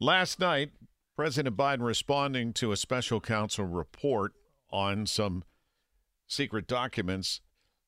Last 0.00 0.40
night, 0.40 0.72
President 1.16 1.56
Biden 1.56 1.80
responding 1.80 2.52
to 2.54 2.70
a 2.70 2.76
special 2.76 3.18
counsel 3.18 3.64
report 3.64 4.34
on 4.70 5.06
some 5.06 5.42
secret 6.26 6.66
documents 6.66 7.40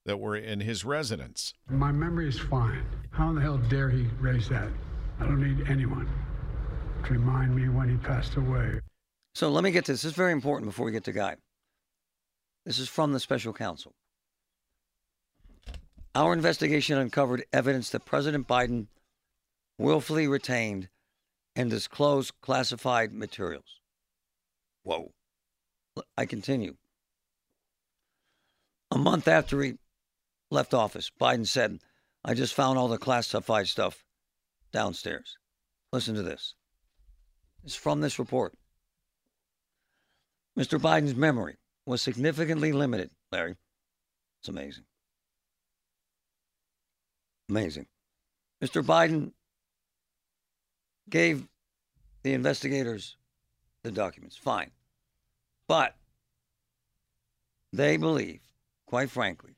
that 0.07 0.19
were 0.19 0.35
in 0.35 0.61
his 0.61 0.87
residence. 0.87 1.53
My 1.69 1.93
memory 1.93 2.27
is 2.27 2.39
fine. 2.39 2.87
How 3.11 3.29
in 3.29 3.35
the 3.35 3.43
hell 3.43 3.59
dare 3.59 3.91
he 3.91 4.07
raise 4.21 4.49
that? 4.49 4.71
I 5.21 5.25
don't 5.25 5.43
need 5.43 5.69
anyone 5.69 6.09
to 7.05 7.13
remind 7.13 7.55
me 7.55 7.69
when 7.69 7.91
he 7.91 7.97
passed 7.99 8.37
away. 8.37 8.81
So 9.35 9.51
let 9.51 9.63
me 9.63 9.71
get 9.71 9.85
this. 9.85 10.01
This 10.01 10.13
is 10.13 10.17
very 10.17 10.33
important 10.33 10.71
before 10.71 10.87
we 10.87 10.93
get 10.93 11.05
to 11.05 11.13
Guy. 11.13 11.37
This 12.65 12.79
is 12.79 12.89
from 12.89 13.13
the 13.13 13.21
special 13.21 13.53
counsel. 13.53 13.93
Our 16.15 16.33
investigation 16.33 16.97
uncovered 16.97 17.45
evidence 17.53 17.91
that 17.91 18.07
President 18.07 18.49
Biden 18.49 18.87
willfully 19.77 20.27
retained 20.27 20.89
and 21.59 21.69
disclose 21.69 22.31
classified 22.31 23.13
materials. 23.13 23.81
Whoa. 24.85 25.11
I 26.17 26.25
continue. 26.25 26.77
A 28.93 28.97
month 28.97 29.27
after 29.27 29.61
he 29.61 29.75
left 30.53 30.73
office, 30.73 31.11
Biden 31.21 31.49
said, 31.49 31.81
I 32.25 32.35
just 32.35 32.55
found 32.55 32.79
all 32.79 32.87
the 32.87 32.97
classified 32.97 33.67
stuff 33.67 34.05
downstairs. 34.73 35.37
Listen 35.93 36.15
to 36.15 36.23
this. 36.23 36.55
It's 37.65 37.75
from 37.75 38.03
this 38.03 38.21
report. 38.21 38.55
Mr. 40.57 40.79
Biden's 40.79 41.17
memory 41.17 41.57
was 41.87 42.01
significantly 42.01 42.71
limited, 42.71 43.11
Larry. 43.33 43.57
It's 44.41 44.49
amazing. 44.49 44.85
Amazing. 47.49 47.87
Mr. 48.63 48.81
Biden 48.81 49.33
gave 51.09 51.47
the 52.23 52.35
investigators 52.35 53.17
the 53.83 53.91
documents. 53.91 54.37
Fine. 54.37 54.71
But 55.67 55.95
they 57.73 57.97
believe, 57.97 58.41
quite 58.87 59.11
frankly, 59.11 59.55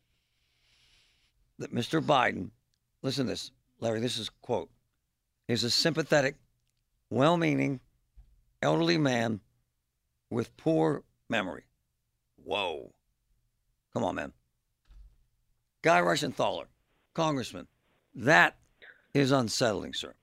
that 1.58 1.74
Mr. 1.74 2.02
Biden, 2.02 2.50
listen 3.02 3.26
to 3.26 3.32
this, 3.32 3.50
Larry, 3.80 4.00
this 4.00 4.18
is 4.18 4.28
quote, 4.42 4.70
is 5.48 5.64
a 5.64 5.70
sympathetic, 5.70 6.36
well 7.10 7.36
meaning, 7.36 7.80
elderly 8.62 8.98
man 8.98 9.40
with 10.30 10.56
poor 10.56 11.02
memory. 11.28 11.64
Whoa. 12.44 12.92
Come 13.92 14.04
on, 14.04 14.14
man. 14.14 14.32
Guy 15.82 16.00
Reschenthaler, 16.00 16.66
congressman, 17.14 17.66
that 18.14 18.56
is 19.14 19.32
unsettling, 19.32 19.94
sir. 19.94 20.14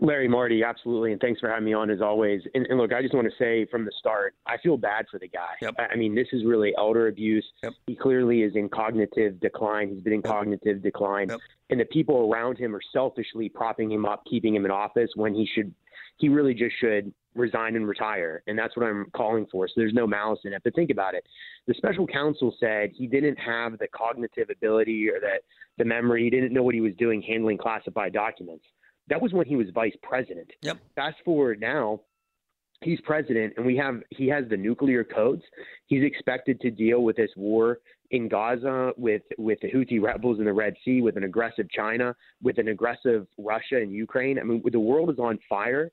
Larry 0.00 0.28
Marty, 0.28 0.62
absolutely, 0.62 1.12
and 1.12 1.20
thanks 1.20 1.40
for 1.40 1.48
having 1.48 1.64
me 1.64 1.72
on 1.72 1.90
as 1.90 2.00
always. 2.00 2.42
And, 2.54 2.66
and, 2.66 2.78
look, 2.78 2.92
I 2.92 3.02
just 3.02 3.14
want 3.14 3.26
to 3.26 3.32
say 3.38 3.66
from 3.70 3.84
the 3.84 3.92
start, 3.98 4.34
I 4.46 4.56
feel 4.58 4.76
bad 4.76 5.06
for 5.10 5.18
the 5.18 5.28
guy. 5.28 5.54
Yep. 5.62 5.74
I 5.92 5.96
mean, 5.96 6.14
this 6.14 6.28
is 6.32 6.44
really 6.44 6.74
elder 6.76 7.08
abuse. 7.08 7.44
Yep. 7.62 7.72
He 7.86 7.96
clearly 7.96 8.42
is 8.42 8.54
in 8.56 8.68
cognitive 8.68 9.40
decline. 9.40 9.90
He's 9.90 10.02
been 10.02 10.14
in 10.14 10.22
Yep. 10.24 10.32
cognitive 10.32 10.82
decline, 10.82 11.30
and 11.70 11.80
the 11.80 11.84
people 11.86 12.30
around 12.32 12.58
him 12.58 12.74
are 12.74 12.82
selfishly 12.92 13.48
propping 13.48 13.90
him 13.90 14.04
up, 14.06 14.24
keeping 14.28 14.54
him 14.54 14.64
in 14.64 14.70
office 14.70 15.10
when 15.14 15.34
he 15.34 15.46
should, 15.54 15.72
he 16.18 16.28
really 16.28 16.54
just 16.54 16.74
should 16.80 17.12
resign 17.34 17.76
and 17.76 17.86
retire. 17.86 18.42
And 18.46 18.58
that's 18.58 18.76
what 18.76 18.86
I'm 18.86 19.06
calling 19.14 19.46
for. 19.52 19.68
So 19.68 19.74
there's 19.76 19.92
no 19.92 20.06
malice 20.06 20.40
in 20.44 20.52
it. 20.52 20.62
But 20.64 20.74
think 20.74 20.90
about 20.90 21.14
it. 21.14 21.26
The 21.66 21.74
special 21.74 22.06
counsel 22.06 22.54
said 22.58 22.90
he 22.94 23.06
didn't 23.06 23.36
have 23.36 23.78
the 23.78 23.88
cognitive 23.88 24.48
ability 24.50 25.08
or 25.10 25.20
that 25.20 25.42
the 25.78 25.84
memory. 25.84 26.24
He 26.24 26.30
didn't 26.30 26.52
know 26.52 26.62
what 26.62 26.74
he 26.74 26.80
was 26.80 26.94
doing 26.98 27.20
handling 27.22 27.58
classified 27.58 28.12
documents. 28.12 28.64
That 29.08 29.20
was 29.20 29.32
when 29.32 29.46
he 29.46 29.56
was 29.56 29.68
vice 29.74 29.96
president. 30.02 30.50
Yep. 30.62 30.78
Fast 30.96 31.16
forward 31.24 31.60
now, 31.60 32.00
he's 32.82 33.00
president, 33.02 33.54
and 33.56 33.64
we 33.64 33.76
have 33.76 34.02
he 34.10 34.28
has 34.28 34.44
the 34.48 34.56
nuclear 34.56 35.04
codes. 35.04 35.42
He's 35.86 36.04
expected 36.04 36.60
to 36.60 36.70
deal 36.70 37.02
with 37.02 37.16
this 37.16 37.30
war 37.36 37.78
in 38.10 38.28
Gaza 38.28 38.92
with 38.96 39.22
with 39.38 39.58
the 39.60 39.70
Houthi 39.70 40.00
rebels 40.00 40.38
in 40.38 40.44
the 40.44 40.52
Red 40.52 40.74
Sea, 40.84 41.00
with 41.00 41.16
an 41.16 41.24
aggressive 41.24 41.70
China, 41.70 42.14
with 42.42 42.58
an 42.58 42.68
aggressive 42.68 43.26
Russia 43.38 43.76
and 43.76 43.92
Ukraine. 43.92 44.38
I 44.38 44.42
mean, 44.42 44.62
the 44.70 44.80
world 44.80 45.10
is 45.10 45.18
on 45.18 45.38
fire, 45.48 45.90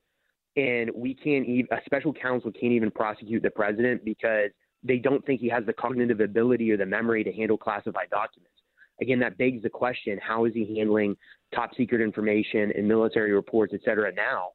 and 0.56 0.90
we 0.94 1.14
can't 1.14 1.46
even 1.46 1.68
a 1.72 1.78
special 1.86 2.12
counsel 2.12 2.52
can't 2.52 2.72
even 2.72 2.90
prosecute 2.90 3.42
the 3.42 3.50
president 3.50 4.04
because 4.04 4.50
they 4.82 4.98
don't 4.98 5.24
think 5.24 5.40
he 5.40 5.48
has 5.48 5.64
the 5.64 5.72
cognitive 5.72 6.20
ability 6.20 6.70
or 6.70 6.76
the 6.76 6.86
memory 6.86 7.24
to 7.24 7.32
handle 7.32 7.56
classified 7.56 8.10
documents. 8.10 8.53
Again, 9.00 9.18
that 9.20 9.36
begs 9.38 9.62
the 9.62 9.70
question: 9.70 10.18
How 10.22 10.44
is 10.44 10.52
he 10.54 10.78
handling 10.78 11.16
top 11.54 11.70
secret 11.76 12.00
information 12.00 12.72
and 12.76 12.86
military 12.86 13.32
reports, 13.32 13.72
et 13.74 13.80
cetera, 13.84 14.12
now 14.14 14.50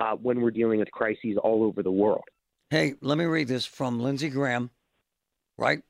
uh, 0.00 0.16
when 0.16 0.40
we're 0.40 0.50
dealing 0.50 0.78
with 0.78 0.90
crises 0.90 1.36
all 1.42 1.62
over 1.64 1.82
the 1.82 1.90
world? 1.90 2.24
Hey, 2.70 2.94
let 3.00 3.18
me 3.18 3.24
read 3.24 3.48
this 3.48 3.66
from 3.66 4.00
Lindsey 4.00 4.30
Graham, 4.30 4.70
right? 5.58 5.82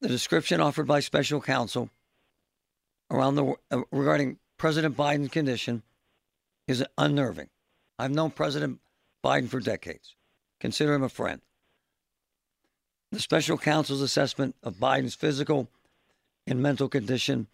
The 0.00 0.08
description 0.08 0.60
offered 0.60 0.86
by 0.86 1.00
special 1.00 1.40
counsel 1.40 1.90
around 3.10 3.34
the 3.34 3.54
uh, 3.70 3.82
regarding 3.90 4.38
President 4.56 4.96
Biden's 4.96 5.30
condition 5.30 5.82
is 6.66 6.84
unnerving. 6.96 7.48
I've 7.98 8.10
known 8.10 8.30
President 8.30 8.80
Biden 9.22 9.48
for 9.48 9.60
decades. 9.60 10.14
Consider 10.60 10.94
him 10.94 11.02
a 11.02 11.08
friend. 11.08 11.40
The 13.12 13.20
special 13.20 13.58
counsel's 13.58 14.00
assessment 14.00 14.56
of 14.62 14.76
Biden's 14.76 15.14
physical 15.14 15.68
and 16.46 16.62
mental 16.62 16.88
condition 16.88 17.46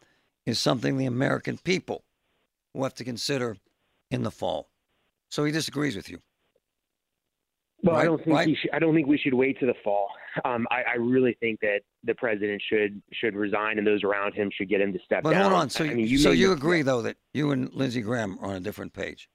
is 0.47 0.59
something 0.59 0.97
the 0.97 1.07
American 1.07 1.59
people 1.59 2.05
will 2.75 2.85
have 2.85 2.95
to 2.95 3.05
consider 3.05 3.57
in 4.11 4.23
the 4.23 4.31
fall. 4.31 4.69
So 5.29 5.45
he 5.45 5.53
disagrees 5.53 5.97
with 5.97 6.09
you. 6.09 6.19
Well, 7.83 7.97
Right, 7.97 8.03
I 8.03 8.05
don't 8.05 8.23
think 8.23 8.37
right. 8.37 8.57
should, 8.61 8.71
I 8.73 8.79
don't 8.79 8.95
think 8.95 9.07
we 9.07 9.17
should 9.17 9.33
wait 9.35 9.59
to 9.61 9.67
the 9.67 9.75
fall. 9.83 10.09
Um, 10.45 10.67
I, 10.71 10.83
I 10.83 10.95
really 10.97 11.37
think 11.41 11.61
that 11.61 11.81
the 12.05 12.15
president 12.15 12.63
should 12.69 13.01
should 13.13 13.35
resign, 13.35 13.79
and 13.79 13.87
those 13.87 14.05
around 14.05 14.35
him 14.35 14.51
should 14.55 14.69
get 14.69 14.81
him 14.81 14.93
to 14.93 14.99
step 15.05 15.23
But 15.23 15.31
down. 15.31 15.51
hold 15.51 15.55
on. 15.55 15.71
So, 15.71 15.85
I 15.85 15.89
you, 15.89 15.97
mean, 15.97 16.07
you 16.07 16.19
so 16.19 16.31
you 16.31 16.53
agree, 16.53 16.83
though, 16.83 17.03
that 17.03 17.17
you 17.33 17.53
and 17.53 17.73
Lindsey 17.73 18.03
Graham 18.03 18.39
are 18.43 18.51
on 18.51 18.57
a 18.57 18.61
different 18.61 18.93
page. 18.93 19.29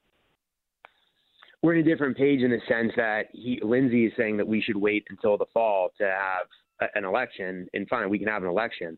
we're 1.62 1.74
in 1.74 1.80
a 1.80 1.82
different 1.90 2.16
page 2.16 2.42
in 2.42 2.50
the 2.50 2.60
sense 2.68 2.92
that 2.96 3.26
he 3.32 3.58
Lindsey 3.62 4.06
is 4.06 4.12
saying 4.16 4.36
that 4.36 4.46
we 4.46 4.60
should 4.62 4.76
wait 4.76 5.04
until 5.10 5.36
the 5.36 5.46
fall 5.52 5.90
to 5.98 6.04
have 6.04 6.46
a, 6.80 6.98
an 6.98 7.04
election, 7.04 7.66
and 7.74 7.88
fine, 7.88 8.08
we 8.08 8.18
can 8.18 8.28
have 8.28 8.42
an 8.42 8.48
election. 8.48 8.96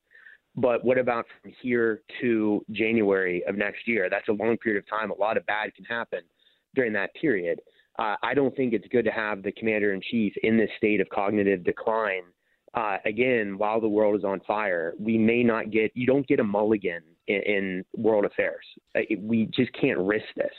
But 0.61 0.85
what 0.85 0.99
about 0.99 1.27
from 1.43 1.53
here 1.63 2.03
to 2.21 2.65
January 2.71 3.45
of 3.47 3.57
next 3.57 3.87
year? 3.87 4.09
That's 4.11 4.29
a 4.29 4.33
long 4.33 4.57
period 4.59 4.83
of 4.83 4.89
time. 4.89 5.11
A 5.11 5.15
lot 5.15 5.37
of 5.37 5.47
bad 5.47 5.75
can 5.75 5.85
happen 5.85 6.21
during 6.75 6.93
that 6.95 7.15
period. 7.15 7.61
Uh, 7.99 8.17
I 8.23 8.35
don't 8.35 8.55
think 8.57 8.73
it's 8.73 8.87
good 8.89 9.05
to 9.05 9.11
have 9.11 9.43
the 9.43 9.53
commander 9.53 9.93
in 9.93 10.01
chief 10.01 10.33
in 10.43 10.57
this 10.57 10.71
state 10.77 11.01
of 11.01 11.09
cognitive 11.11 11.65
decline. 11.65 12.23
Uh, 12.75 12.99
again, 13.05 13.57
while 13.59 13.81
the 13.81 13.89
world 13.89 14.17
is 14.17 14.25
on 14.25 14.41
fire, 14.47 14.95
we 14.99 15.17
may 15.17 15.43
not 15.43 15.71
get. 15.71 15.91
You 15.95 16.07
don't 16.07 16.27
get 16.27 16.39
a 16.41 16.45
mulligan 16.45 17.03
in, 17.27 17.43
in 17.43 17.85
world 17.97 18.25
affairs. 18.25 18.65
Uh, 18.97 19.01
it- 19.09 19.21
We 19.23 19.47
just 19.47 19.73
can't 19.73 19.99
risk 19.99 20.27
this. 20.37 20.53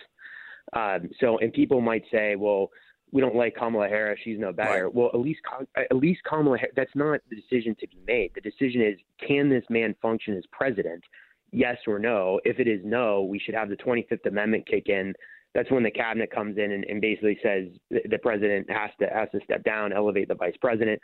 Um, 0.74 1.10
so, 1.20 1.38
and 1.40 1.52
people 1.52 1.82
might 1.82 2.04
say, 2.12 2.36
well, 2.36 2.70
we 3.12 3.22
don't 3.22 3.36
like 3.36 3.56
Kamala 3.56 3.88
Harris. 3.88 4.20
She's 4.24 4.40
no 4.40 4.52
better. 4.52 4.86
Right. 4.86 4.94
Well, 4.94 5.10
at 5.14 5.20
least, 5.20 5.42
at 5.78 5.96
least 5.96 6.22
Kamala. 6.24 6.58
That's 6.76 6.96
not 6.96 7.22
the 7.30 7.36
decision 7.36 7.76
to 7.80 7.88
be 7.88 7.98
made. 8.08 8.32
The 8.36 8.42
decision 8.42 8.82
is, 8.82 9.00
can 9.26 9.50
this 9.50 9.64
man 9.70 9.96
function 10.02 10.38
as 10.38 10.44
president? 10.52 11.04
Yes 11.52 11.78
or 11.88 11.98
no. 11.98 12.40
If 12.46 12.60
it 12.60 12.68
is 12.68 12.82
no, 12.84 13.24
we 13.24 13.40
should 13.40 13.56
have 13.56 13.70
the 13.70 13.78
25th 13.78 14.26
Amendment 14.28 14.68
kick 14.68 14.88
in 14.90 15.14
that's 15.56 15.72
when 15.72 15.84
the 15.84 15.92
cabinet 15.92 16.32
comes 16.32 16.58
in 16.58 16.72
and, 16.72 16.84
and 16.86 17.02
basically 17.02 17.40
says 17.42 17.68
the, 17.90 18.02
the 18.10 18.18
president 18.20 18.70
has 18.70 18.92
to 19.00 19.08
has 19.08 19.30
to 19.32 19.40
step 19.44 19.64
down, 19.64 19.94
elevate 19.94 20.28
the 20.28 20.36
vice 20.36 20.56
president. 20.62 21.02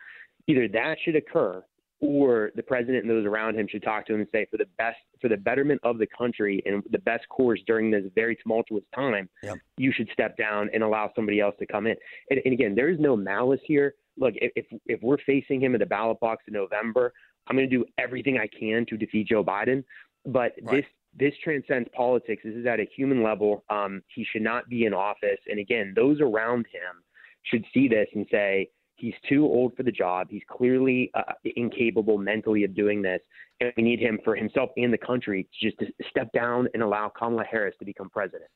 Either 0.48 0.68
that 0.68 0.98
should 1.04 1.16
occur, 1.16 1.64
or 2.02 2.52
the 2.56 2.64
president 2.64 3.04
and 3.06 3.10
those 3.10 3.26
around 3.26 3.58
him 3.58 3.68
should 3.68 3.82
talk 3.84 4.06
to 4.06 4.14
him 4.14 4.20
and 4.20 4.30
say, 4.32 4.46
for 4.52 4.58
the 4.58 4.68
best, 4.78 4.98
for 5.22 5.30
the 5.30 5.38
betterment 5.38 5.80
of 5.84 5.98
the 5.98 6.08
country 6.08 6.62
and 6.66 6.84
the 6.92 7.00
best 7.00 7.28
course 7.30 7.62
during 7.66 7.90
this 7.90 8.04
very 8.16 8.36
tumultuous 8.36 8.84
time, 8.94 9.30
Yep. 9.44 9.58
you 9.78 9.92
should 9.92 10.10
step 10.12 10.38
down 10.38 10.70
and 10.74 10.84
allow 10.84 11.12
somebody 11.16 11.40
else 11.40 11.56
to 11.60 11.66
come 11.66 11.88
in. 11.88 11.96
And, 12.30 12.42
and 12.44 12.54
again, 12.54 12.76
there 12.76 12.90
is 12.90 13.00
no 13.00 13.16
malice 13.16 13.62
here. 13.66 13.96
Look, 14.18 14.34
if 14.38 14.52
if- 14.56 14.82
if 14.86 15.02
we're 15.02 15.18
facing 15.20 15.62
him 15.62 15.74
at 15.74 15.80
the 15.80 15.86
ballot 15.86 16.20
box 16.20 16.44
in 16.48 16.54
November, 16.54 17.14
I'm 17.48 17.56
going 17.56 17.70
to 17.70 17.76
do 17.78 17.86
everything 17.98 18.38
I 18.38 18.48
can 18.48 18.86
to 18.88 18.98
defeat 18.98 19.28
Joe 19.28 19.44
Biden. 19.44 19.84
But 20.26 20.54
Right. 20.62 20.78
this 20.78 20.86
this 21.18 21.34
transcends 21.42 21.88
politics. 21.94 22.44
This 22.44 22.56
is 22.56 22.66
at 22.66 22.82
a 22.82 22.84
human 22.94 23.24
level. 23.24 23.64
Um, 23.70 24.04
he 24.14 24.26
should 24.26 24.42
not 24.42 24.68
be 24.68 24.84
in 24.84 24.94
office. 24.94 25.40
And 25.50 25.60
again, 25.60 25.94
those 25.96 26.20
around 26.20 26.68
him 26.68 27.04
should 27.44 27.64
see 27.74 27.88
this 27.88 28.10
and 28.16 28.28
say 28.30 28.70
he's 28.96 29.14
too 29.28 29.44
old 29.46 29.76
for 29.76 29.84
the 29.84 29.92
job. 29.92 30.28
He's 30.30 30.44
clearly 30.50 31.12
uh, 31.14 31.34
incapable 31.56 32.18
mentally 32.18 32.64
of 32.64 32.76
doing 32.76 33.02
this, 33.02 33.20
and 33.60 33.72
we 33.78 33.84
need 33.84 34.00
him 34.00 34.20
for 34.24 34.36
himself 34.36 34.70
and 34.78 34.92
the 34.92 34.98
country 34.98 35.44
to 35.44 35.70
just 35.70 35.80
to 35.80 35.88
step 36.10 36.32
down 36.34 36.68
and 36.74 36.84
allow 36.84 37.12
Kamala 37.18 37.44
Harris 37.50 37.76
to 37.80 37.86
become 37.86 38.10
president. 38.10 38.50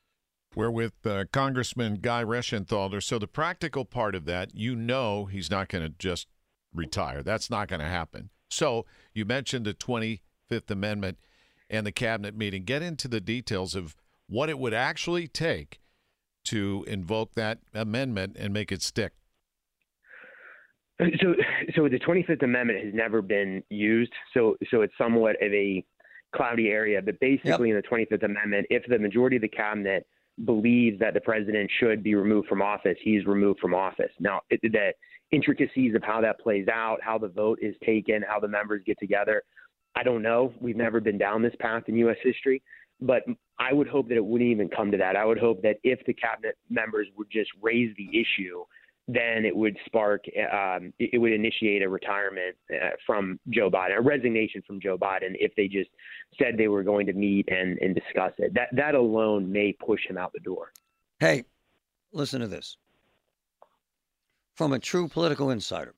We're 0.54 0.70
with 0.70 1.06
uh, 1.06 1.26
Congressman 1.32 1.98
Guy 2.00 2.24
Reschenthaler. 2.24 3.02
So 3.02 3.18
the 3.18 3.28
practical 3.28 3.84
part 3.84 4.16
of 4.16 4.24
that, 4.24 4.54
you 4.54 4.74
know, 4.74 5.26
he's 5.26 5.50
not 5.50 5.68
going 5.68 5.84
to 5.84 5.94
just 5.96 6.26
retire. 6.74 7.22
That's 7.22 7.50
not 7.50 7.68
going 7.68 7.80
to 7.80 7.86
happen. 7.86 8.30
So 8.48 8.84
you 9.14 9.24
mentioned 9.24 9.64
the 9.64 9.74
25th 9.74 10.68
Amendment 10.68 11.18
and 11.68 11.86
the 11.86 11.92
cabinet 11.92 12.36
meeting. 12.36 12.64
Get 12.64 12.82
into 12.82 13.06
the 13.06 13.20
details 13.20 13.76
of 13.76 13.94
what 14.28 14.48
it 14.48 14.58
would 14.58 14.74
actually 14.74 15.28
take 15.28 15.80
to 16.46 16.84
invoke 16.88 17.34
that 17.34 17.58
amendment 17.72 18.36
and 18.38 18.52
make 18.52 18.72
it 18.72 18.82
stick. 18.82 19.12
So, 21.20 21.34
so 21.74 21.88
the 21.88 21.98
25th 21.98 22.42
Amendment 22.42 22.84
has 22.84 22.94
never 22.94 23.22
been 23.22 23.62
used. 23.70 24.12
So, 24.34 24.56
so 24.70 24.82
it's 24.82 24.92
somewhat 24.98 25.36
of 25.42 25.52
a 25.52 25.84
cloudy 26.34 26.68
area. 26.68 27.00
But 27.02 27.18
basically, 27.20 27.70
in 27.70 27.76
the 27.76 27.82
25th 27.82 28.22
Amendment, 28.24 28.66
if 28.70 28.84
the 28.86 28.98
majority 28.98 29.36
of 29.36 29.42
the 29.42 29.48
cabinet 29.48 30.06
believes 30.44 30.98
that 31.00 31.14
the 31.14 31.20
president 31.20 31.70
should 31.78 32.02
be 32.02 32.14
removed 32.14 32.48
from 32.48 32.62
office, 32.62 32.96
he's 33.02 33.26
removed 33.26 33.60
from 33.60 33.74
office. 33.74 34.12
Now, 34.18 34.40
it, 34.50 34.60
the 34.62 34.92
intricacies 35.30 35.94
of 35.94 36.02
how 36.02 36.20
that 36.20 36.40
plays 36.40 36.68
out, 36.68 36.98
how 37.02 37.18
the 37.18 37.28
vote 37.28 37.58
is 37.62 37.74
taken, 37.84 38.22
how 38.26 38.40
the 38.40 38.48
members 38.48 38.82
get 38.86 38.98
together, 38.98 39.42
I 39.94 40.02
don't 40.02 40.22
know. 40.22 40.52
We've 40.60 40.76
never 40.76 41.00
been 41.00 41.18
down 41.18 41.42
this 41.42 41.54
path 41.58 41.84
in 41.86 41.96
U.S. 41.96 42.16
history. 42.22 42.62
But 43.00 43.22
I 43.58 43.72
would 43.72 43.88
hope 43.88 44.08
that 44.08 44.16
it 44.16 44.24
wouldn't 44.24 44.50
even 44.50 44.68
come 44.68 44.90
to 44.90 44.98
that. 44.98 45.16
I 45.16 45.24
would 45.24 45.38
hope 45.38 45.62
that 45.62 45.76
if 45.82 46.04
the 46.06 46.12
cabinet 46.12 46.56
members 46.68 47.08
would 47.16 47.28
just 47.30 47.50
raise 47.62 47.94
the 47.96 48.08
issue, 48.08 48.64
then 49.14 49.44
it 49.44 49.54
would 49.54 49.76
spark, 49.86 50.24
um, 50.52 50.92
it 50.98 51.20
would 51.20 51.32
initiate 51.32 51.82
a 51.82 51.88
retirement 51.88 52.56
uh, 52.72 52.90
from 53.06 53.38
Joe 53.48 53.70
Biden, 53.70 53.98
a 53.98 54.00
resignation 54.00 54.62
from 54.66 54.80
Joe 54.80 54.96
Biden, 54.98 55.34
if 55.38 55.54
they 55.56 55.68
just 55.68 55.90
said 56.38 56.56
they 56.56 56.68
were 56.68 56.82
going 56.82 57.06
to 57.06 57.12
meet 57.12 57.48
and, 57.50 57.78
and 57.78 57.94
discuss 57.94 58.32
it. 58.38 58.54
That 58.54 58.68
that 58.72 58.94
alone 58.94 59.50
may 59.50 59.72
push 59.72 60.06
him 60.06 60.18
out 60.18 60.32
the 60.32 60.40
door. 60.40 60.72
Hey, 61.18 61.44
listen 62.12 62.40
to 62.40 62.46
this. 62.46 62.76
From 64.54 64.72
a 64.72 64.78
true 64.78 65.08
political 65.08 65.50
insider. 65.50 65.94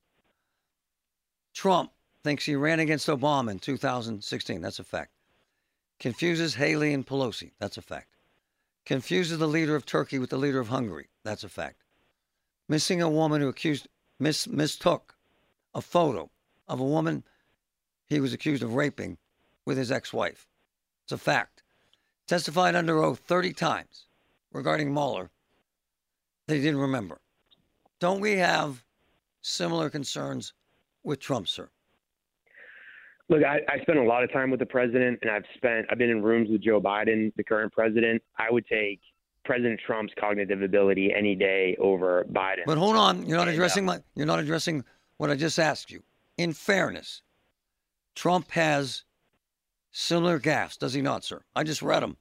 Trump 1.53 1.91
thinks 2.23 2.45
he 2.45 2.55
ran 2.55 2.79
against 2.79 3.07
Obama 3.07 3.51
in 3.51 3.59
2016. 3.59 4.61
That's 4.61 4.79
a 4.79 4.83
fact. 4.83 5.11
Confuses 5.99 6.55
Haley 6.55 6.93
and 6.93 7.05
Pelosi. 7.05 7.51
That's 7.59 7.77
a 7.77 7.81
fact. 7.81 8.15
Confuses 8.85 9.37
the 9.37 9.47
leader 9.47 9.75
of 9.75 9.85
Turkey 9.85 10.19
with 10.19 10.29
the 10.29 10.37
leader 10.37 10.59
of 10.59 10.69
Hungary. 10.69 11.09
That's 11.23 11.43
a 11.43 11.49
fact. 11.49 11.82
Missing 12.69 13.01
a 13.01 13.09
woman 13.09 13.41
who 13.41 13.49
accused 13.49 13.87
mis, 14.19 14.47
mistook 14.47 15.15
a 15.73 15.81
photo 15.81 16.29
of 16.67 16.79
a 16.79 16.85
woman 16.85 17.23
he 18.07 18.19
was 18.19 18.33
accused 18.33 18.63
of 18.63 18.75
raping 18.75 19.17
with 19.65 19.77
his 19.77 19.91
ex-wife. 19.91 20.47
It's 21.03 21.11
a 21.11 21.17
fact. 21.17 21.63
Testified 22.27 22.75
under 22.75 23.03
oath 23.03 23.19
30 23.19 23.53
times 23.53 24.05
regarding 24.51 24.93
Mueller 24.93 25.29
that 26.47 26.55
he 26.55 26.61
didn't 26.61 26.79
remember. 26.79 27.19
Don't 27.99 28.21
we 28.21 28.33
have 28.33 28.83
similar 29.41 29.89
concerns 29.89 30.53
with 31.03 31.19
Trump, 31.19 31.47
sir? 31.47 31.69
Look, 33.29 33.43
I, 33.43 33.59
I 33.69 33.79
spent 33.81 33.99
a 33.99 34.03
lot 34.03 34.23
of 34.23 34.31
time 34.31 34.51
with 34.51 34.59
the 34.59 34.65
president, 34.65 35.19
and 35.21 35.31
I've 35.31 35.45
spent 35.55 35.87
I've 35.89 35.97
been 35.97 36.09
in 36.09 36.21
rooms 36.21 36.49
with 36.49 36.61
Joe 36.61 36.81
Biden, 36.81 37.33
the 37.35 37.43
current 37.43 37.71
president. 37.71 38.21
I 38.37 38.51
would 38.51 38.67
take 38.67 38.99
President 39.45 39.79
Trump's 39.85 40.13
cognitive 40.19 40.61
ability 40.61 41.13
any 41.13 41.35
day 41.35 41.75
over 41.79 42.25
Biden. 42.31 42.63
But 42.65 42.77
hold 42.77 42.95
on, 42.95 43.25
you're 43.25 43.37
not 43.37 43.47
uh, 43.47 43.51
addressing 43.51 43.85
my 43.85 43.99
you're 44.15 44.25
not 44.25 44.39
addressing 44.39 44.83
what 45.17 45.29
I 45.29 45.35
just 45.35 45.59
asked 45.59 45.91
you. 45.91 46.01
In 46.37 46.53
fairness, 46.53 47.21
Trump 48.15 48.51
has 48.51 49.03
similar 49.91 50.39
gaffes, 50.39 50.77
does 50.77 50.93
he 50.93 51.01
not, 51.01 51.23
sir? 51.23 51.41
I 51.55 51.63
just 51.63 51.81
read 51.81 52.01
them. 52.01 52.17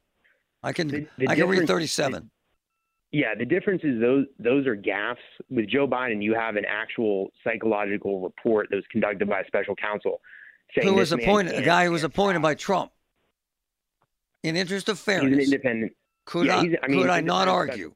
I 0.62 0.72
can 0.72 0.88
The- 0.88 1.06
the 1.18 1.28
I 1.28 1.34
can 1.36 1.48
read 1.48 1.60
difference- 1.60 1.70
37. 1.70 2.30
Yeah, 3.14 3.34
the 3.34 3.44
difference 3.44 3.82
is 3.84 4.00
those 4.00 4.24
those 4.38 4.66
are 4.66 4.76
gaffes. 4.76 5.16
With 5.50 5.68
Joe 5.68 5.86
Biden, 5.86 6.22
you 6.22 6.34
have 6.34 6.56
an 6.56 6.64
actual 6.66 7.30
psychological 7.44 8.20
report 8.20 8.68
that 8.70 8.76
was 8.76 8.86
conducted 8.90 9.28
by 9.28 9.40
a 9.40 9.46
special 9.46 9.76
counsel. 9.76 10.20
saying 10.74 10.88
Who 10.88 10.94
was 10.94 11.12
appointed? 11.12 11.54
A 11.54 11.62
guy 11.62 11.84
who 11.84 11.90
was 11.92 12.04
appointed 12.04 12.40
by 12.40 12.54
Trump. 12.54 12.90
In 14.42 14.56
interest 14.56 14.88
of 14.88 14.98
fairness, 14.98 15.38
He's 15.38 15.48
an 15.48 15.54
independent. 15.54 15.92
Could 16.24 16.46
yeah, 16.46 16.56
I 16.56 16.78
I 16.82 16.88
mean, 16.88 17.00
could 17.00 17.10
I 17.10 17.20
not 17.20 17.48
argue? 17.48 17.94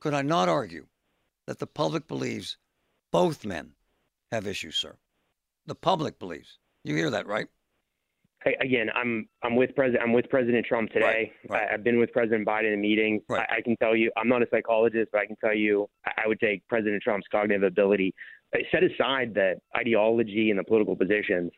Could 0.00 0.14
I 0.14 0.22
not 0.22 0.48
argue 0.48 0.86
that 1.46 1.58
the 1.58 1.66
public 1.66 2.06
believes 2.06 2.56
both 3.10 3.44
men 3.44 3.72
have 4.30 4.46
issues, 4.46 4.76
sir? 4.76 4.96
The 5.66 5.74
public 5.74 6.18
believes. 6.18 6.58
You 6.84 6.94
hear 6.96 7.10
that, 7.10 7.26
right? 7.26 7.46
Hey, 8.44 8.56
again, 8.60 8.88
I'm 8.94 9.28
I'm 9.42 9.56
with 9.56 9.74
President 9.74 10.02
I'm 10.02 10.12
with 10.12 10.28
President 10.30 10.64
Trump 10.64 10.90
today. 10.90 11.32
Right, 11.50 11.50
right. 11.50 11.68
I, 11.70 11.74
I've 11.74 11.84
been 11.84 11.98
with 11.98 12.12
President 12.12 12.46
Biden 12.46 12.72
in 12.72 12.80
meetings. 12.80 13.22
Right. 13.28 13.46
I, 13.50 13.56
I 13.56 13.60
can 13.60 13.76
tell 13.76 13.96
you, 13.96 14.12
I'm 14.16 14.28
not 14.28 14.42
a 14.42 14.46
psychologist, 14.50 15.10
but 15.12 15.20
I 15.20 15.26
can 15.26 15.36
tell 15.36 15.54
you, 15.54 15.88
I, 16.06 16.22
I 16.24 16.28
would 16.28 16.38
take 16.40 16.66
President 16.68 17.02
Trump's 17.02 17.26
cognitive 17.30 17.64
ability. 17.64 18.14
Set 18.70 18.82
aside 18.82 19.34
the 19.34 19.56
ideology 19.76 20.50
and 20.50 20.58
the 20.58 20.64
political 20.64 20.96
positions. 20.96 21.50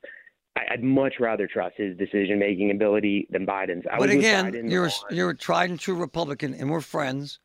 I'd 0.70 0.82
much 0.82 1.14
rather 1.20 1.46
trust 1.46 1.76
his 1.76 1.96
decision 1.96 2.38
making 2.38 2.70
ability 2.70 3.28
than 3.30 3.46
Biden's. 3.46 3.84
I 3.90 3.98
but 3.98 4.10
again, 4.10 4.52
Biden 4.52 4.70
you're 4.70 4.86
a, 4.86 4.92
you're 5.10 5.30
a 5.30 5.36
tried 5.36 5.70
and 5.70 5.78
true 5.78 5.94
Republican, 5.94 6.54
and 6.54 6.70
we're 6.70 6.80
friends, 6.80 7.38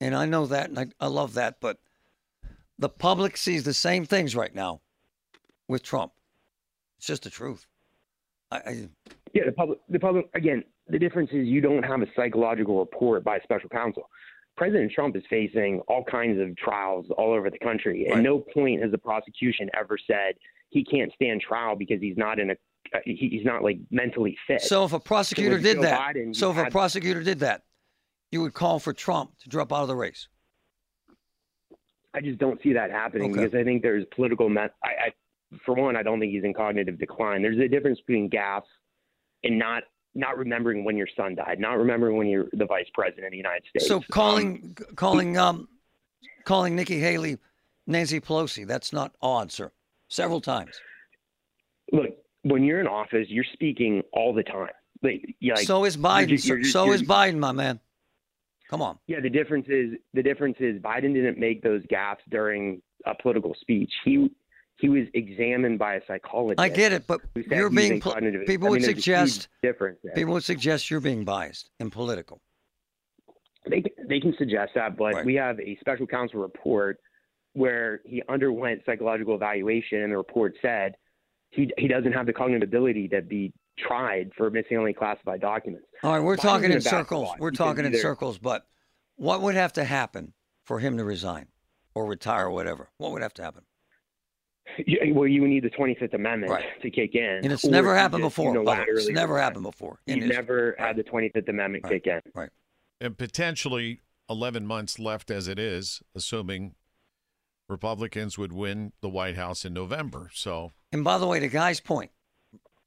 and 0.00 0.14
I 0.14 0.26
know 0.26 0.46
that, 0.46 0.70
and 0.70 0.78
I, 0.78 0.86
I 1.00 1.06
love 1.06 1.34
that. 1.34 1.60
But 1.60 1.78
the 2.78 2.88
public 2.88 3.36
sees 3.36 3.64
the 3.64 3.74
same 3.74 4.04
things 4.04 4.34
right 4.34 4.54
now 4.54 4.80
with 5.68 5.82
Trump. 5.82 6.12
It's 6.98 7.06
just 7.06 7.22
the 7.22 7.30
truth. 7.30 7.66
I, 8.50 8.56
I, 8.56 8.88
Yeah, 9.32 9.44
the 9.46 9.52
public, 9.52 9.78
the 9.88 9.98
public. 9.98 10.28
Again, 10.34 10.64
the 10.88 10.98
difference 10.98 11.30
is 11.32 11.46
you 11.46 11.60
don't 11.60 11.84
have 11.84 12.02
a 12.02 12.06
psychological 12.16 12.78
report 12.78 13.24
by 13.24 13.36
a 13.36 13.42
special 13.42 13.68
counsel. 13.68 14.08
President 14.56 14.92
Trump 14.92 15.16
is 15.16 15.22
facing 15.30 15.80
all 15.88 16.04
kinds 16.04 16.38
of 16.40 16.56
trials 16.56 17.06
all 17.16 17.32
over 17.32 17.50
the 17.50 17.58
country. 17.58 18.06
At 18.08 18.14
Right. 18.16 18.22
no 18.22 18.40
point 18.40 18.82
has 18.82 18.90
the 18.90 18.98
prosecution 18.98 19.70
ever 19.78 19.96
said 20.06 20.34
he 20.70 20.84
can't 20.84 21.12
stand 21.14 21.40
trial 21.40 21.76
because 21.76 22.00
he's 22.00 22.16
not 22.16 22.38
in 22.38 22.50
a 22.50 22.56
he, 23.04 23.14
he's 23.30 23.44
not 23.44 23.62
like 23.62 23.78
mentally 23.90 24.36
fit. 24.46 24.60
so 24.62 24.84
if 24.84 24.92
a 24.92 24.98
prosecutor 24.98 25.54
with 25.56 25.62
did 25.62 25.76
Joe 25.76 25.82
that, 25.82 26.00
Biden, 26.00 26.26
you 26.28 26.34
so 26.34 26.50
if 26.50 26.56
a 26.56 26.70
prosecutor 26.70 27.22
did 27.22 27.38
that, 27.40 27.62
you 28.32 28.40
would 28.42 28.52
call 28.54 28.78
for 28.80 28.92
Trump 28.92 29.30
to 29.42 29.48
drop 29.48 29.72
out 29.72 29.82
of 29.82 29.88
the 29.88 29.94
race. 29.94 30.26
I 32.12 32.20
just 32.20 32.38
don't 32.38 32.60
see 32.62 32.72
that 32.72 32.90
happening 32.90 33.30
Okay. 33.30 33.44
because 33.44 33.54
I 33.58 33.62
think 33.62 33.82
there's 33.82 34.04
political. 34.14 34.48
Met- 34.48 34.74
I, 34.82 34.88
I, 34.88 35.56
for 35.64 35.74
one, 35.76 35.94
I 35.96 36.02
don't 36.02 36.18
think 36.18 36.32
he's 36.32 36.42
in 36.42 36.52
cognitive 36.52 36.98
decline. 36.98 37.42
There's 37.42 37.58
a 37.58 37.68
difference 37.68 38.00
between 38.00 38.28
gaffes 38.28 38.62
and 39.44 39.56
not 39.58 39.84
not 40.14 40.36
remembering 40.36 40.84
when 40.84 40.96
your 40.96 41.06
son 41.16 41.34
died, 41.34 41.58
not 41.60 41.78
remembering 41.78 42.16
when 42.16 42.26
you're 42.26 42.46
the 42.52 42.66
vice 42.66 42.86
president 42.94 43.26
of 43.26 43.30
the 43.30 43.36
United 43.36 43.64
States. 43.68 43.86
So 43.86 43.96
Um, 43.96 44.02
calling 44.10 44.76
calling 44.96 45.36
um 45.38 45.68
calling 46.44 46.74
Nikki 46.76 46.98
Haley 46.98 47.38
Nancy 47.86 48.20
Pelosi, 48.20 48.66
that's 48.66 48.92
not 48.92 49.14
odd, 49.22 49.52
sir. 49.52 49.72
Several 50.08 50.40
times. 50.40 50.80
look, 51.92 52.10
when 52.42 52.62
you're 52.62 52.80
in 52.80 52.86
office, 52.86 53.26
you're 53.28 53.44
speaking 53.52 54.00
all 54.12 54.32
the 54.32 54.44
time. 54.44 54.70
Like, 55.02 55.24
yeah, 55.40 55.54
like, 55.54 55.66
so 55.66 55.84
is 55.84 55.96
Biden. 55.96 56.28
just- 56.28 56.46
you're 56.46 56.58
just- 56.58 56.72
so 56.72 56.84
you're- 56.84 56.94
is 56.94 57.02
Biden, 57.02 57.38
my 57.38 57.50
man. 57.52 57.80
Come 58.68 58.80
on. 58.82 58.98
yeah. 59.08 59.18
The 59.18 59.30
difference 59.30 59.66
is 59.68 59.94
the 60.14 60.22
difference 60.22 60.56
is 60.60 60.80
Biden 60.80 61.12
didn't 61.14 61.38
make 61.38 61.62
those 61.62 61.84
gaps 61.88 62.22
during 62.28 62.80
a 63.06 63.14
political 63.20 63.54
speech. 63.54 63.92
He 64.04 64.30
he 64.80 64.88
was 64.88 65.06
examined 65.14 65.78
by 65.78 65.94
a 65.94 66.00
psychologist. 66.06 66.60
I 66.60 66.68
get 66.68 66.92
it, 66.92 67.06
but 67.06 67.20
you're 67.34 67.68
being 67.70 68.00
cognitive- 68.00 68.46
people 68.46 68.68
I 68.68 68.70
would 68.70 68.80
mean, 68.82 68.88
huge 68.90 68.96
suggest 69.04 69.48
difference. 69.62 69.98
There. 70.02 70.14
people 70.14 70.32
would 70.34 70.44
suggest 70.44 70.90
you're 70.90 71.00
being 71.00 71.24
biased 71.24 71.70
and 71.80 71.92
political. 71.92 72.40
they 73.68 73.82
they 74.08 74.20
can 74.20 74.34
suggest 74.38 74.72
that, 74.74 74.96
but 74.96 75.12
Right. 75.14 75.24
we 75.24 75.34
have 75.34 75.60
a 75.60 75.76
special 75.80 76.06
counsel 76.06 76.40
report 76.40 76.98
where 77.52 78.00
he 78.04 78.22
underwent 78.28 78.82
psychological 78.86 79.34
evaluation, 79.34 80.02
and 80.02 80.12
the 80.12 80.16
report 80.16 80.56
said 80.62 80.96
he 81.50 81.70
he 81.76 81.86
doesn't 81.88 82.12
have 82.12 82.26
the 82.26 82.32
cognitive 82.32 82.66
ability 82.68 83.08
to 83.08 83.20
be 83.22 83.52
tried 83.78 84.30
for 84.36 84.50
missing 84.50 84.76
only 84.78 84.92
classified 84.94 85.40
documents. 85.40 85.86
All 86.02 86.12
right, 86.12 86.20
we're 86.20 86.36
talking 86.36 86.66
in 86.66 86.72
in 86.72 86.78
a 86.78 86.80
bad 86.80 86.90
circles. 86.90 87.28
We're 87.38 87.50
because 87.50 87.66
talking 87.66 87.84
in 87.84 87.94
circles, 87.94 88.38
but 88.38 88.66
What 89.16 89.42
would 89.42 89.54
have 89.54 89.74
to 89.74 89.84
happen 89.84 90.32
for 90.64 90.78
him 90.78 90.96
to 90.96 91.04
resign 91.04 91.48
or 91.94 92.06
retire 92.06 92.46
or 92.46 92.50
whatever? 92.50 92.88
What 92.96 93.12
would 93.12 93.20
have 93.20 93.34
to 93.34 93.42
happen? 93.42 93.64
You- 94.86 95.14
Well, 95.14 95.26
you 95.28 95.46
need 95.46 95.62
the 95.64 95.70
25th 95.70 96.14
Amendment 96.14 96.52
Right. 96.52 96.80
to 96.82 96.90
kick 96.90 97.14
in. 97.14 97.40
And 97.44 97.52
it's 97.52 97.64
never 97.64 97.94
happened 97.94 98.22
just 98.24 98.36
before. 98.36 98.62
by 98.64 98.76
the. 98.76 98.82
It's 98.92 99.08
never 99.08 99.38
happened 99.38 99.64
before. 99.64 100.00
in 100.06 100.16
You 100.18 100.22
history. 100.24 100.36
never 100.36 100.76
Right. 100.78 100.86
had 100.88 100.96
the 100.96 101.02
25th 101.04 101.48
Amendment 101.48 101.84
Right. 101.84 102.02
kick 102.02 102.06
in. 102.06 102.32
Right. 102.34 102.50
and 103.02 103.16
potentially 103.16 104.00
11 104.28 104.66
months 104.66 104.98
left 104.98 105.30
as 105.30 105.48
it 105.48 105.58
is, 105.58 106.02
assuming 106.14 106.74
Republicans 107.68 108.36
would 108.36 108.52
win 108.52 108.92
the 109.00 109.08
White 109.08 109.36
House 109.36 109.64
in 109.64 109.72
November. 109.72 110.30
So 110.34 110.72
And 110.92 111.04
by 111.04 111.18
the 111.18 111.26
way, 111.26 111.40
to 111.40 111.48
Guy's 111.48 111.80
point, 111.80 112.10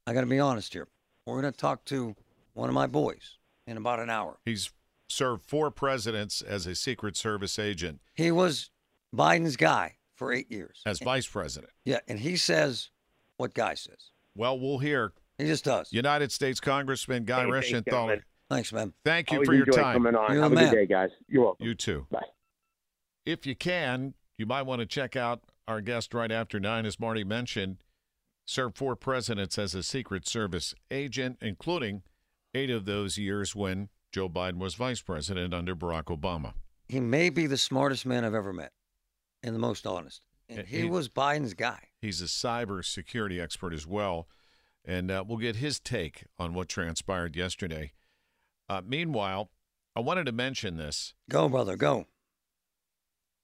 I 0.06 0.12
got 0.12 0.20
to 0.20 0.26
be 0.26 0.38
honest 0.38 0.72
here. 0.72 0.88
We're 1.26 1.40
going 1.40 1.52
to 1.52 1.58
talk 1.58 1.84
to 1.86 2.14
one 2.52 2.68
of 2.68 2.74
my 2.74 2.86
boys 2.86 3.38
in 3.66 3.76
about 3.76 3.98
an 3.98 4.10
hour. 4.10 4.38
he's 4.44 4.70
served 5.08 5.42
four 5.42 5.70
presidents 5.70 6.42
as 6.42 6.66
a 6.66 6.74
Secret 6.74 7.16
Service 7.16 7.58
agent 7.58 8.00
He 8.14 8.30
was 8.30 8.70
Biden's 9.14 9.56
guy 9.56 9.96
for 10.16 10.32
eight 10.32 10.50
years. 10.50 10.80
as 10.86 10.98
vice 11.00 11.26
president. 11.26 11.72
Yeah, 11.84 12.00
and 12.08 12.18
he 12.20 12.36
says 12.36 12.90
what 13.36 13.54
Guy 13.54 13.74
says. 13.74 14.10
Well, 14.36 14.58
we'll 14.58 14.78
hear 14.78 15.12
He 15.38 15.46
just 15.46 15.64
does. 15.64 15.92
United 15.92 16.30
States 16.32 16.60
Congressman 16.60 17.24
Guy 17.24 17.44
Hey, 17.44 17.50
thanks, 17.50 17.68
Reschenthaler. 17.68 17.84
gentlemen. 17.90 18.22
Thanks, 18.50 18.72
man. 18.72 18.92
Thank 19.04 19.30
you 19.30 19.38
Always 19.38 19.46
for 19.48 19.54
your 19.54 19.66
time. 19.66 19.94
coming 19.94 20.14
on. 20.14 20.32
You're 20.32 20.42
Have 20.42 20.52
a 20.52 20.54
man. 20.54 20.70
good 20.70 20.76
day, 20.76 20.86
guys. 20.86 21.10
You're 21.28 21.44
welcome. 21.44 21.66
You 21.66 21.74
too. 21.74 22.06
Bye. 22.10 22.20
If 23.26 23.46
you 23.46 23.54
can, 23.56 24.14
you 24.38 24.46
might 24.46 24.62
want 24.62 24.80
to 24.80 24.86
check 24.86 25.16
out 25.16 25.40
our 25.66 25.80
guest 25.80 26.12
right 26.14 26.30
after 26.30 26.60
nine, 26.60 26.84
as 26.86 27.00
Marty 27.00 27.24
mentioned. 27.24 27.78
Served 28.46 28.76
four 28.76 28.94
presidents 28.96 29.56
as 29.58 29.74
a 29.74 29.82
Secret 29.82 30.28
Service 30.28 30.74
agent, 30.90 31.38
including 31.40 32.02
eight 32.54 32.68
of 32.70 32.84
those 32.84 33.16
years 33.16 33.56
when 33.56 33.88
Joe 34.12 34.28
Biden 34.28 34.58
was 34.58 34.74
vice 34.74 35.00
president 35.00 35.54
under 35.54 35.74
Barack 35.74 36.04
Obama. 36.04 36.52
He 36.86 37.00
may 37.00 37.30
be 37.30 37.46
the 37.46 37.56
smartest 37.56 38.04
man 38.04 38.22
I've 38.24 38.34
ever 38.34 38.52
met 38.52 38.72
and 39.44 39.54
the 39.54 39.60
most 39.60 39.86
honest. 39.86 40.22
And 40.48 40.66
he 40.66 40.78
he- 40.80 40.84
was 40.84 41.08
Biden's 41.08 41.54
guy. 41.54 41.88
He's 42.00 42.20
a 42.20 42.24
cyber 42.26 42.84
security 42.84 43.40
expert 43.40 43.72
as 43.72 43.86
well, 43.86 44.26
and 44.84 45.10
uh, 45.10 45.24
we'll 45.26 45.38
get 45.38 45.56
his 45.56 45.78
take 45.80 46.24
on 46.38 46.52
what 46.54 46.68
transpired 46.68 47.36
yesterday. 47.36 47.92
Uh, 48.68 48.82
meanwhile, 48.84 49.50
I 49.96 50.00
wanted 50.00 50.26
to 50.26 50.32
mention 50.32 50.76
this 50.76 51.14
Go, 51.30 51.48
brother, 51.48 51.76
go. 51.76 52.06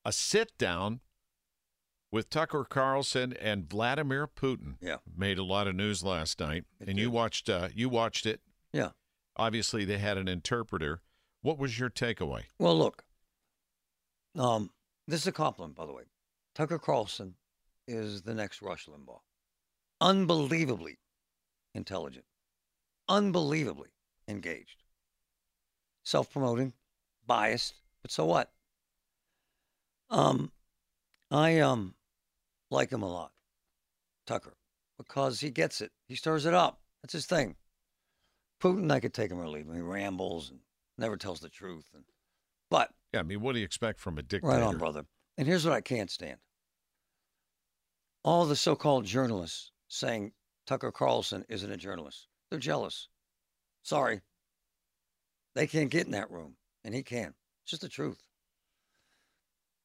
a 0.05 0.13
sit 0.13 0.57
down 0.59 1.01
with 2.13 2.29
Tucker 2.29 2.65
Carlson 2.69 3.33
and 3.41 3.69
Vladimir 3.71 4.27
Putin. 4.27 4.75
Yeah. 4.81 4.97
made 5.17 5.39
a 5.39 5.45
lot 5.45 5.69
of 5.69 5.75
news 5.77 6.03
last 6.03 6.41
night, 6.41 6.65
It 6.81 6.89
and 6.89 6.99
you 6.99 7.11
watched. 7.11 7.49
Uh, 7.49 7.69
you 7.75 7.89
watched 7.89 8.27
it. 8.27 8.41
Yeah. 8.73 8.91
Obviously, 9.37 9.85
they 9.87 9.99
had 9.99 10.19
an 10.19 10.29
interpreter. 10.29 11.01
What 11.41 11.57
was 11.57 11.79
your 11.79 11.89
takeaway? 11.89 12.43
Well, 12.59 12.77
look. 12.79 13.05
Um, 14.37 14.71
this 15.11 15.23
is 15.23 15.27
a 15.27 15.33
compliment, 15.33 15.75
by 15.75 15.87
the 15.87 15.93
way. 15.93 16.05
Tucker 16.55 16.79
Carlson 16.79 17.35
is 17.87 18.23
the 18.23 18.35
next 18.35 18.63
Rush 18.63 18.87
Limbaugh. 18.87 19.21
Unbelievably 20.01 20.99
intelligent, 21.75 22.25
unbelievably 23.09 23.91
engaged, 24.29 24.83
self-promoting, 26.05 26.73
biased, 27.27 27.75
but 28.03 28.11
so 28.11 28.25
what? 28.25 28.51
Um, 30.09 30.51
I 31.31 31.61
um 31.61 31.95
like 32.71 32.91
him 32.91 33.03
a 33.03 33.09
lot, 33.09 33.33
Tucker, 34.27 34.57
because 34.97 35.41
he 35.41 35.51
gets 35.51 35.81
it. 35.81 35.93
He 36.09 36.17
stirs 36.17 36.47
it 36.47 36.55
up. 36.55 36.81
That's 37.03 37.13
his 37.13 37.27
thing. 37.27 37.57
Putin, 38.61 38.91
I 38.91 39.01
could 39.01 39.15
take 39.15 39.31
him 39.31 39.41
or 39.41 39.49
leave 39.49 39.67
him. 39.67 39.75
He 39.75 39.81
rambles 39.81 40.51
and 40.51 40.61
never 40.99 41.17
tells 41.17 41.41
the 41.41 41.49
truth. 41.49 41.89
And 41.95 42.05
but 42.71 42.91
Yeah, 43.13 43.21
I 43.21 43.23
mean, 43.25 43.41
what 43.41 43.53
do 43.55 43.59
you 43.59 43.65
expect 43.65 44.01
from 44.01 44.19
a 44.19 44.23
dictator? 44.23 44.53
right 44.53 44.63
on, 44.63 44.79
brother. 44.79 45.05
And 45.37 45.47
here's 45.47 45.65
what 45.65 45.75
I 45.75 45.81
can't 45.81 46.11
stand: 46.11 46.39
all 48.25 48.47
the 48.47 48.57
so-called 48.57 49.05
journalists 49.05 49.73
saying 49.89 50.33
Tucker 50.67 50.93
Carlson 50.93 51.45
isn't 51.49 51.71
a 51.73 51.77
journalist. 51.77 52.29
They're 52.51 52.59
jealous. 52.59 53.09
Sorry, 53.83 54.21
they 55.55 55.67
can't 55.67 55.91
get 55.91 56.07
in 56.07 56.13
that 56.13 56.31
room, 56.31 56.57
and 56.85 56.95
he 56.95 57.03
can. 57.03 57.35
It's 57.63 57.71
just 57.71 57.83
the 57.83 57.89
truth. 57.89 58.23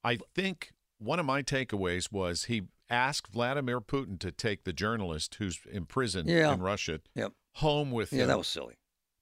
I 0.03 0.19
think 0.35 0.71
one 0.99 1.19
of 1.19 1.25
my 1.25 1.41
takeaways 1.41 2.11
was 2.11 2.45
he 2.45 2.63
asked 2.89 3.31
Vladimir 3.31 3.81
Putin 3.81 4.19
to 4.19 4.31
take 4.31 4.63
the 4.63 4.73
journalist 4.73 5.35
who's 5.35 5.59
imprisoned 5.71 6.29
Yeah. 6.29 6.53
in 6.53 6.59
Russia 6.61 6.99
Yep. 7.15 7.33
home 7.55 7.91
with 7.91 8.11
Yeah, 8.11 8.17
him. 8.17 8.21
Yeah, 8.21 8.25
that 8.27 8.37
was 8.37 8.47
silly. 8.47 8.75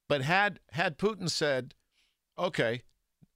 But 0.10 0.22
had 0.24 0.60
had 0.72 0.98
Putin 0.98 1.30
said, 1.30 1.74
"Okay," 2.38 2.84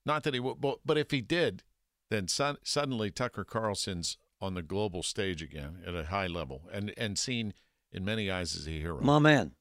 not 0.07 0.23
that 0.23 0.33
he 0.33 0.39
would, 0.39 0.59
but, 0.59 0.79
but 0.85 0.97
if 0.97 1.11
he 1.11 1.21
did, 1.21 1.63
then 2.09 2.27
son, 2.27 2.57
suddenly 2.63 3.11
Tucker 3.11 3.43
Carlson's 3.43 4.17
on 4.41 4.53
the 4.53 4.63
global 4.63 5.03
stage 5.03 5.41
again 5.41 5.83
at 5.85 5.93
a 5.93 6.05
high 6.05 6.27
level 6.27 6.61
and 6.71 6.93
and 6.97 7.17
seen 7.17 7.53
in 7.91 8.05
many 8.05 8.31
eyes 8.31 8.55
as 8.55 8.67
a 8.67 8.71
hero. 8.71 9.01
My 9.01 9.19
man, 9.19 9.51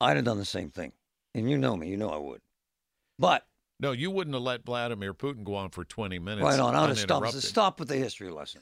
I'd 0.00 0.16
have 0.16 0.24
done 0.24 0.38
the 0.38 0.44
same 0.44 0.70
thing, 0.70 0.92
and 1.34 1.48
you 1.50 1.56
know 1.56 1.76
me. 1.76 1.88
You 1.88 1.96
know 1.96 2.10
I 2.10 2.18
would. 2.18 2.40
But 3.18 3.46
no, 3.80 3.92
you 3.92 4.10
wouldn't 4.10 4.34
have 4.34 4.42
let 4.42 4.64
Vladimir 4.64 5.14
Putin 5.14 5.44
go 5.44 5.54
on 5.54 5.70
for 5.70 5.84
twenty 5.84 6.18
minutes. 6.18 6.44
right 6.44 6.58
on, 6.58 6.74
I 6.74 6.80
would 6.82 6.90
have 6.90 6.98
stopped. 6.98 7.32
Stop 7.34 7.80
with 7.80 7.88
the 7.88 7.96
history 7.96 8.30
lesson. 8.30 8.60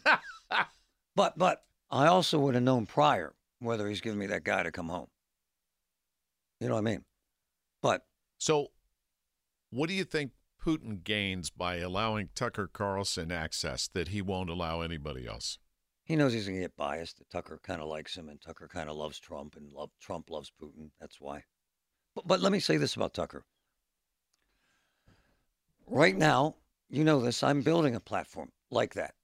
but 1.16 1.36
but 1.38 1.64
I 1.90 2.06
also 2.06 2.38
would 2.38 2.54
have 2.54 2.64
known 2.64 2.86
prior 2.86 3.34
whether 3.60 3.88
he's 3.88 4.00
giving 4.00 4.18
me 4.18 4.26
that 4.26 4.44
guy 4.44 4.62
to 4.62 4.70
come 4.70 4.88
home. 4.88 5.08
You 6.60 6.68
know 6.68 6.74
what 6.74 6.80
I 6.80 6.82
mean? 6.82 7.04
But 7.82 8.04
So, 8.38 8.68
what 9.70 9.88
do 9.88 9.94
you 9.94 10.04
think 10.04 10.32
Putin 10.66 11.04
gains 11.04 11.50
by 11.50 11.76
allowing 11.76 12.30
Tucker 12.34 12.68
Carlson 12.72 13.30
access 13.30 13.88
that 13.88 14.08
he 14.08 14.20
won't 14.20 14.50
allow 14.50 14.80
anybody 14.80 15.26
else? 15.26 15.58
he 16.06 16.14
knows 16.14 16.32
he's 16.32 16.46
gonna 16.46 16.60
get 16.60 16.76
biased. 16.76 17.20
Tucker 17.30 17.58
kind 17.62 17.82
of 17.82 17.88
likes 17.88 18.16
him, 18.16 18.28
and 18.28 18.40
Tucker 18.40 18.68
kind 18.68 18.88
of 18.88 18.96
loves 18.96 19.18
Trump, 19.18 19.56
and 19.56 19.72
love 19.72 19.90
Trump 20.00 20.30
loves 20.30 20.52
Putin. 20.62 20.90
That's 21.00 21.20
why. 21.20 21.42
But 22.14 22.28
but 22.28 22.40
let 22.40 22.52
me 22.52 22.60
say 22.60 22.76
this 22.76 22.94
about 22.94 23.12
Tucker. 23.12 23.44
Right 25.88 26.16
now, 26.16 26.56
you 26.88 27.02
know 27.02 27.20
this. 27.20 27.42
I'm 27.42 27.62
building 27.62 27.96
a 27.96 28.00
platform 28.00 28.52
like 28.70 28.94
that. 28.94 29.14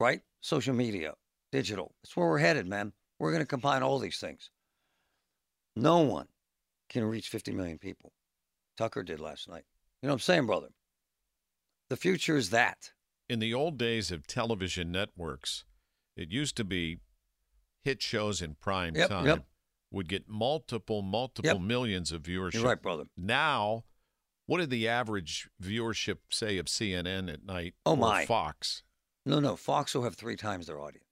Right? 0.00 0.22
Social 0.40 0.74
media, 0.74 1.14
digital. 1.52 1.94
That's 2.02 2.16
where 2.16 2.28
we're 2.28 2.38
headed, 2.38 2.66
man. 2.66 2.92
We're 3.18 3.30
going 3.30 3.42
to 3.42 3.46
combine 3.46 3.82
all 3.82 4.00
these 4.00 4.18
things. 4.18 4.50
No 5.76 5.98
one 6.00 6.26
can 6.88 7.04
reach 7.04 7.28
50 7.28 7.52
million 7.52 7.78
people. 7.78 8.12
Tucker 8.76 9.02
did 9.02 9.20
last 9.20 9.48
night. 9.48 9.64
You 10.02 10.08
know 10.08 10.14
what 10.14 10.16
I'm 10.16 10.20
saying, 10.20 10.46
brother? 10.46 10.68
The 11.88 11.96
future 11.96 12.36
is 12.36 12.50
that. 12.50 12.92
In 13.28 13.38
the 13.38 13.54
old 13.54 13.78
days 13.78 14.10
of 14.10 14.26
television 14.26 14.90
networks, 14.90 15.64
it 16.16 16.30
used 16.30 16.56
to 16.56 16.64
be 16.64 16.98
hit 17.82 18.02
shows 18.02 18.42
in 18.42 18.56
prime 18.56 18.96
Yep, 18.96 19.08
time 19.08 19.26
yep. 19.26 19.46
would 19.90 20.08
get 20.08 20.28
multiple, 20.28 21.02
multiple 21.02 21.52
Yep. 21.52 21.60
millions 21.60 22.12
of 22.12 22.22
viewership. 22.22 22.54
You're 22.54 22.64
right, 22.64 22.82
brother. 22.82 23.04
Now, 23.16 23.84
what 24.46 24.58
did 24.58 24.70
the 24.70 24.88
average 24.88 25.48
viewership 25.62 26.18
say 26.30 26.58
of 26.58 26.66
CNN 26.66 27.32
at 27.32 27.44
night? 27.44 27.74
Oh, 27.86 27.92
or 27.92 27.96
my. 27.96 28.26
Fox. 28.26 28.82
No, 29.24 29.38
no. 29.38 29.54
Fox 29.56 29.94
will 29.94 30.02
have 30.02 30.16
three 30.16 30.36
times 30.36 30.66
their 30.66 30.80
audience. 30.80 31.06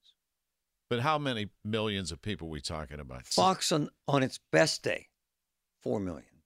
But 0.88 1.00
how 1.00 1.18
many 1.18 1.50
millions 1.64 2.10
of 2.10 2.20
people 2.20 2.48
are 2.48 2.50
we 2.50 2.60
talking 2.60 2.98
about? 2.98 3.24
Fox 3.24 3.70
on, 3.70 3.90
on 4.08 4.24
its 4.24 4.40
best 4.50 4.82
day, 4.82 5.08
four 5.80 6.00
million. 6.00 6.42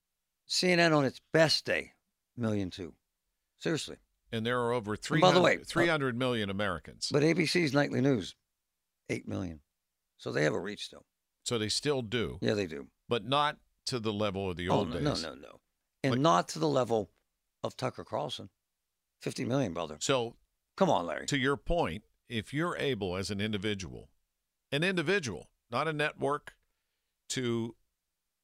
CNN 0.47 0.95
on 0.95 1.07
its 1.07 1.21
best 1.33 1.65
day, 1.65 1.93
million 2.37 2.71
two. 2.71 2.95
Seriously. 3.59 3.97
And 4.33 4.45
there 4.45 4.61
are 4.61 4.73
over 4.73 4.93
And 4.95 5.01
300, 5.03 5.29
by 5.31 5.35
the 5.35 5.41
way, 5.41 5.57
uh, 5.59 5.65
300 5.67 6.17
million 6.19 6.51
Americans. 6.51 7.09
But 7.13 7.23
ABC's 7.23 7.73
nightly 7.73 8.01
news, 8.01 8.35
eight 9.09 9.29
million. 9.29 9.61
So 10.19 10.33
they 10.33 10.43
have 10.45 10.55
a 10.55 10.61
reach 10.61 10.85
still. 10.87 11.05
so 11.45 11.59
they 11.59 11.69
still 11.69 12.03
do, 12.03 12.39
Yeah, 12.41 12.55
they 12.55 12.67
do. 12.67 12.89
but 13.09 13.25
not 13.25 13.59
to 13.87 13.99
the 14.01 14.13
level 14.13 14.51
of 14.51 14.57
the 14.57 14.69
Oh, 14.71 14.77
old 14.79 14.89
no, 14.89 14.95
days. 14.95 15.23
no, 15.23 15.35
no, 15.35 15.41
no. 15.41 15.61
And 16.03 16.13
Like- 16.13 16.21
not 16.21 16.49
to 16.51 16.59
the 16.59 16.69
level 16.69 17.11
of 17.63 17.77
Tucker 17.77 18.05
Carlson. 18.05 18.49
50 19.21 19.45
million, 19.45 19.73
brother. 19.75 19.99
So 20.01 20.37
Come 20.77 20.91
on, 20.91 21.07
Larry. 21.07 21.27
to 21.27 21.39
your 21.39 21.57
point, 21.57 22.05
if 22.29 22.53
you're 22.55 22.77
able 22.77 23.17
as 23.17 23.31
an 23.31 23.41
individual, 23.41 24.11
an 24.73 24.83
individual, 24.83 25.51
not 25.71 25.87
a 25.87 25.93
network, 25.93 26.57
to 27.31 27.77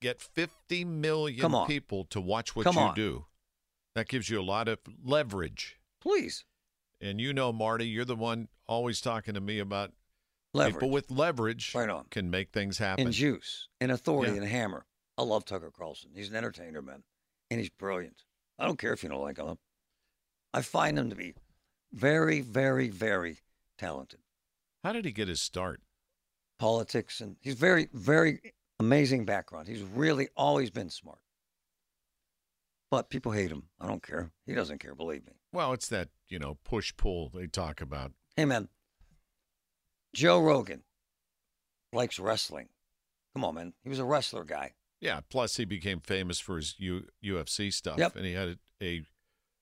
get 0.00 0.20
50 0.20 0.84
million 0.84 1.66
people 1.66 2.04
to 2.06 2.20
watch 2.20 2.54
what 2.54 2.64
Come 2.64 2.76
you 2.76 2.80
on. 2.82 2.94
do, 2.94 3.26
that 3.94 4.08
gives 4.08 4.28
you 4.28 4.40
a 4.40 4.42
lot 4.42 4.68
of 4.68 4.78
leverage. 5.04 5.78
Please. 6.00 6.44
And 7.00 7.20
you 7.20 7.32
know, 7.32 7.52
Marty, 7.52 7.86
you're 7.86 8.04
the 8.04 8.16
one 8.16 8.48
always 8.66 9.00
talking 9.00 9.34
to 9.34 9.40
me 9.40 9.58
about 9.58 9.92
Leverage. 10.52 10.74
people 10.76 10.90
with 10.90 11.10
leverage 11.10 11.74
Right 11.74 11.88
on. 11.88 12.04
can 12.10 12.30
make 12.30 12.52
things 12.52 12.78
happen. 12.78 13.06
and 13.06 13.14
juice 13.14 13.68
and 13.80 13.90
authority 13.90 14.32
Yeah. 14.32 14.36
and 14.38 14.46
a 14.46 14.48
hammer. 14.48 14.86
I 15.18 15.22
love 15.22 15.44
Tucker 15.44 15.70
Carlson. 15.70 16.10
He's 16.14 16.28
an 16.30 16.36
entertainer, 16.36 16.82
man, 16.82 17.02
and 17.50 17.60
he's 17.60 17.70
brilliant. 17.70 18.24
I 18.58 18.66
don't 18.66 18.78
care 18.78 18.92
if 18.92 19.02
you 19.02 19.08
don't 19.08 19.20
like 19.22 19.38
him. 19.38 19.58
I 20.52 20.62
find 20.62 20.98
him 20.98 21.10
to 21.10 21.16
be 21.16 21.34
very, 21.92 22.40
very, 22.40 22.88
very 22.88 23.38
talented. 23.78 24.20
How 24.84 24.92
did 24.92 25.04
he 25.04 25.12
get 25.12 25.28
his 25.28 25.40
start? 25.40 25.80
Politics 26.58 27.20
and 27.20 27.36
he's 27.40 27.54
very, 27.54 27.88
very 27.94 28.40
amazing 28.78 29.24
background. 29.24 29.68
He's 29.68 29.82
really 29.82 30.28
always 30.36 30.70
been 30.70 30.90
smart. 30.90 31.20
But 32.90 33.08
people 33.08 33.32
hate 33.32 33.50
him. 33.50 33.64
I 33.80 33.86
don't 33.86 34.02
care. 34.02 34.30
He 34.46 34.54
doesn't 34.54 34.78
care, 34.78 34.94
believe 34.94 35.24
me. 35.26 35.32
Well, 35.52 35.72
it's 35.72 35.88
that, 35.88 36.08
you 36.28 36.38
know, 36.38 36.58
push 36.64 36.92
pull 36.96 37.30
they 37.32 37.46
talk 37.46 37.80
about. 37.80 38.12
Hey, 38.36 38.44
man. 38.44 38.68
Joe 40.14 40.40
Rogan 40.40 40.82
likes 41.92 42.18
wrestling. 42.18 42.68
Come 43.34 43.44
on, 43.44 43.54
man. 43.54 43.72
He 43.84 43.88
was 43.88 44.00
a 44.00 44.04
wrestler 44.04 44.44
guy. 44.44 44.72
Yeah. 45.00 45.20
Plus, 45.30 45.56
he 45.56 45.64
became 45.64 46.00
famous 46.00 46.40
for 46.40 46.56
his 46.56 46.74
U- 46.78 47.06
UFC 47.24 47.72
stuff. 47.72 47.98
Yep. 47.98 48.16
And 48.16 48.26
he 48.26 48.32
had 48.32 48.58
a, 48.82 48.84
a 48.84 49.02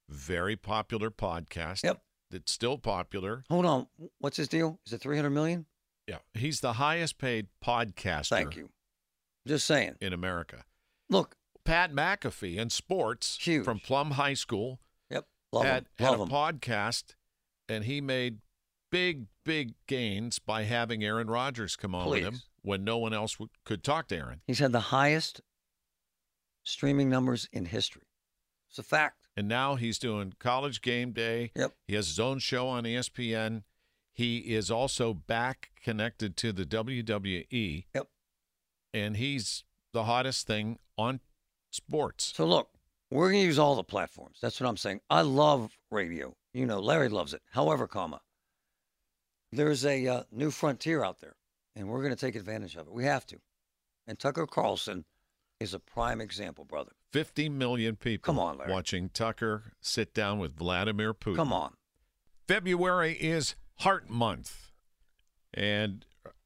very 0.08 0.56
popular 0.56 1.10
podcast. 1.10 1.84
Yep. 1.84 2.00
That's 2.30 2.52
still 2.52 2.78
popular. 2.78 3.44
Hold 3.50 3.66
on. 3.66 3.86
What's 4.18 4.36
his 4.38 4.48
deal? 4.48 4.80
Is 4.86 4.92
it 4.94 5.00
300 5.00 5.30
million? 5.30 5.66
Yeah. 6.06 6.18
He's 6.34 6.60
the 6.60 6.74
highest 6.74 7.18
paid 7.18 7.48
podcaster 7.64 8.28
Thank 8.30 8.56
you. 8.56 8.70
Just 9.46 9.66
saying. 9.66 9.96
in 10.00 10.12
America. 10.12 10.64
Look, 11.10 11.36
Pat 11.68 11.92
McAfee 11.92 12.56
in 12.56 12.70
sports 12.70 13.36
Huge. 13.40 13.64
from 13.64 13.78
Plum 13.78 14.12
High 14.12 14.34
School 14.34 14.80
yep. 15.10 15.26
Love 15.52 15.64
had, 15.64 15.84
him. 15.98 16.06
had 16.06 16.14
a 16.14 16.22
him. 16.22 16.28
podcast 16.28 17.14
and 17.68 17.84
he 17.84 18.00
made 18.00 18.38
big, 18.90 19.26
big 19.44 19.74
gains 19.86 20.38
by 20.38 20.62
having 20.62 21.04
Aaron 21.04 21.28
Rodgers 21.28 21.76
come 21.76 21.94
on 21.94 22.08
with 22.08 22.22
him 22.22 22.40
when 22.62 22.84
no 22.84 22.96
one 22.96 23.12
else 23.12 23.34
w- 23.34 23.50
could 23.64 23.84
talk 23.84 24.08
to 24.08 24.16
Aaron. 24.16 24.40
He's 24.46 24.60
had 24.60 24.72
the 24.72 24.80
highest 24.80 25.42
streaming 26.62 27.10
numbers 27.10 27.48
in 27.52 27.66
history. 27.66 28.06
It's 28.70 28.78
a 28.78 28.82
fact. 28.82 29.28
And 29.36 29.46
now 29.46 29.74
he's 29.74 29.98
doing 29.98 30.32
college 30.38 30.80
game 30.80 31.12
day. 31.12 31.52
Yep. 31.54 31.72
He 31.86 31.94
has 31.94 32.08
his 32.08 32.18
own 32.18 32.38
show 32.38 32.66
on 32.68 32.84
ESPN. 32.84 33.62
He 34.12 34.38
is 34.38 34.70
also 34.70 35.12
back 35.14 35.70
connected 35.84 36.36
to 36.38 36.52
the 36.52 36.64
WWE. 36.64 37.84
Yep. 37.94 38.08
And 38.94 39.16
he's 39.16 39.64
the 39.92 40.04
hottest 40.04 40.46
thing 40.46 40.78
on 40.96 41.20
sports. 41.78 42.32
So 42.36 42.44
look, 42.46 42.68
we're 43.10 43.30
going 43.30 43.42
to 43.42 43.46
use 43.46 43.58
all 43.58 43.74
the 43.76 43.84
platforms. 43.84 44.38
That's 44.40 44.60
what 44.60 44.68
I'm 44.68 44.76
saying. 44.76 45.00
I 45.08 45.22
love 45.22 45.76
radio. 45.90 46.34
You 46.52 46.66
know, 46.66 46.80
Larry 46.80 47.08
loves 47.08 47.32
it. 47.32 47.42
However, 47.52 47.86
comma, 47.86 48.20
there's 49.52 49.84
a 49.86 50.06
uh, 50.06 50.22
new 50.30 50.50
frontier 50.50 51.02
out 51.02 51.20
there, 51.20 51.36
and 51.74 51.88
we're 51.88 52.02
going 52.02 52.14
to 52.14 52.20
take 52.20 52.34
advantage 52.34 52.76
of 52.76 52.86
it. 52.86 52.92
We 52.92 53.04
have 53.04 53.26
to. 53.26 53.38
And 54.06 54.18
Tucker 54.18 54.46
Carlson 54.46 55.04
is 55.60 55.74
a 55.74 55.78
prime 55.78 56.20
example, 56.20 56.64
brother. 56.64 56.92
50 57.12 57.48
million 57.48 57.96
people 57.96 58.32
Come 58.34 58.38
on, 58.38 58.58
Larry. 58.58 58.72
watching 58.72 59.08
Tucker 59.08 59.72
sit 59.80 60.12
down 60.14 60.38
with 60.38 60.56
Vladimir 60.56 61.14
Putin. 61.14 61.36
Come 61.36 61.52
on. 61.52 61.74
February 62.46 63.14
is 63.14 63.54
Heart 63.80 64.10
Month. 64.10 64.70
And 65.54 66.04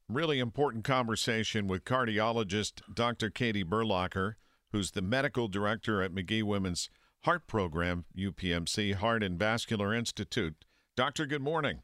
really 0.09 0.39
important 0.39 0.83
conversation 0.83 1.67
with 1.67 1.83
cardiologist 1.85 2.81
Dr. 2.93 3.29
Katie 3.29 3.63
Berlacher, 3.63 4.35
who's 4.73 4.91
the 4.91 5.01
medical 5.01 5.47
director 5.47 6.01
at 6.01 6.11
Magee 6.11 6.43
Women's 6.43 6.89
Heart 7.23 7.47
Program, 7.47 8.03
UPMC 8.17 8.95
Heart 8.95 9.23
and 9.23 9.39
Vascular 9.39 9.93
Institute. 9.93 10.65
Doctor, 10.97 11.25
good 11.25 11.41
morning. 11.41 11.79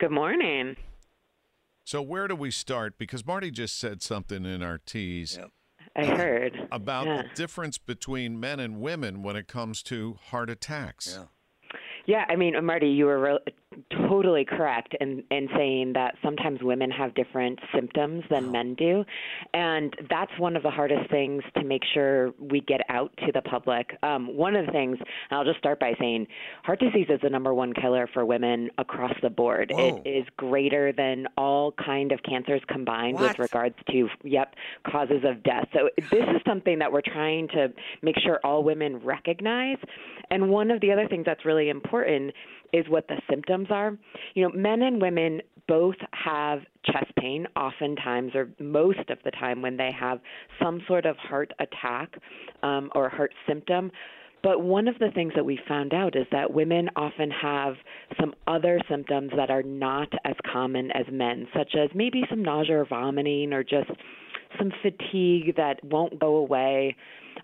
Good 0.00 0.10
morning. 0.10 0.74
So, 1.84 2.02
where 2.02 2.26
do 2.26 2.34
we 2.34 2.50
start? 2.50 2.98
Because 2.98 3.24
Marty 3.24 3.50
just 3.50 3.78
said 3.78 4.02
something 4.02 4.44
in 4.44 4.62
our 4.62 4.78
tease 4.78 5.36
Yep. 5.36 5.50
I 5.96 6.04
heard 6.06 6.68
about 6.72 7.06
Yeah. 7.06 7.22
the 7.22 7.28
difference 7.34 7.76
between 7.78 8.38
men 8.40 8.58
and 8.58 8.80
women 8.80 9.22
when 9.22 9.36
it 9.36 9.46
comes 9.48 9.82
to 9.84 10.14
heart 10.14 10.48
attacks. 10.50 11.18
Yeah. 11.18 11.26
Yeah, 12.06 12.24
I 12.28 12.36
mean, 12.36 12.54
Marty, 12.64 12.88
you 12.88 13.04
were 13.06 13.18
re- 13.20 13.54
totally 14.08 14.44
correct 14.44 14.96
in, 15.00 15.22
in 15.30 15.48
saying 15.56 15.92
that 15.92 16.16
sometimes 16.22 16.60
women 16.60 16.90
have 16.90 17.14
different 17.14 17.58
symptoms 17.72 18.24
than 18.28 18.50
men 18.50 18.74
do. 18.74 19.04
And 19.54 19.94
that's 20.08 20.32
one 20.38 20.56
of 20.56 20.62
the 20.64 20.70
hardest 20.70 21.08
things 21.10 21.42
to 21.56 21.64
make 21.64 21.82
sure 21.94 22.32
we 22.40 22.60
get 22.62 22.80
out 22.88 23.12
to 23.26 23.32
the 23.32 23.42
public. 23.42 23.96
Um, 24.02 24.36
one 24.36 24.56
of 24.56 24.66
the 24.66 24.72
things, 24.72 24.98
and 24.98 25.38
I'll 25.38 25.44
just 25.44 25.58
start 25.58 25.78
by 25.78 25.94
saying 26.00 26.26
heart 26.64 26.80
disease 26.80 27.06
is 27.08 27.20
the 27.22 27.30
number 27.30 27.54
one 27.54 27.72
killer 27.72 28.08
for 28.12 28.24
women 28.24 28.70
across 28.78 29.14
the 29.22 29.30
board. 29.30 29.70
Whoa. 29.72 30.02
It 30.04 30.08
is 30.08 30.26
greater 30.36 30.92
than 30.92 31.26
all 31.36 31.72
kind 31.72 32.10
of 32.10 32.20
cancers 32.24 32.62
combined 32.68 33.14
What? 33.20 33.28
with 33.28 33.38
regards 33.38 33.76
to, 33.90 34.08
yep, 34.24 34.54
causes 34.90 35.22
of 35.24 35.44
death. 35.44 35.68
So 35.72 35.88
this 36.10 36.24
is 36.24 36.42
something 36.44 36.80
that 36.80 36.90
we're 36.90 37.02
trying 37.02 37.46
to 37.48 37.68
make 38.02 38.16
sure 38.18 38.40
all 38.42 38.64
women 38.64 38.96
recognize. 38.96 39.78
And 40.32 40.50
one 40.50 40.72
of 40.72 40.80
the 40.80 40.90
other 40.90 41.06
things 41.06 41.24
that's 41.24 41.44
really 41.44 41.68
important 41.68 42.32
is 42.72 42.86
what 42.88 43.08
the 43.08 43.20
symptoms 43.28 43.68
are. 43.70 43.96
You 44.34 44.44
know, 44.44 44.54
men 44.54 44.82
and 44.82 45.00
women 45.00 45.40
both 45.68 45.96
have 46.12 46.60
chest 46.84 47.12
pain, 47.16 47.46
oftentimes 47.56 48.34
or 48.34 48.48
most 48.58 49.08
of 49.08 49.18
the 49.24 49.30
time 49.30 49.62
when 49.62 49.76
they 49.76 49.90
have 49.98 50.20
some 50.60 50.82
sort 50.88 51.06
of 51.06 51.16
heart 51.16 51.52
attack 51.60 52.14
um, 52.62 52.90
or 52.94 53.08
heart 53.08 53.32
symptom. 53.46 53.90
But 54.42 54.62
one 54.62 54.88
of 54.88 54.98
the 54.98 55.10
things 55.14 55.32
that 55.36 55.44
we 55.44 55.60
found 55.68 55.92
out 55.92 56.16
is 56.16 56.26
that 56.32 56.52
women 56.52 56.88
often 56.96 57.30
have 57.30 57.74
some 58.18 58.34
other 58.46 58.80
symptoms 58.88 59.30
that 59.36 59.50
are 59.50 59.62
not 59.62 60.08
as 60.24 60.34
common 60.50 60.90
as 60.92 61.04
men, 61.12 61.46
such 61.54 61.74
as 61.74 61.90
maybe 61.94 62.22
some 62.30 62.42
nausea 62.42 62.78
or 62.78 62.86
vomiting 62.86 63.52
or 63.52 63.62
just 63.62 63.90
some 64.58 64.72
fatigue 64.82 65.56
that 65.56 65.82
won't 65.84 66.18
go 66.18 66.36
away. 66.36 66.96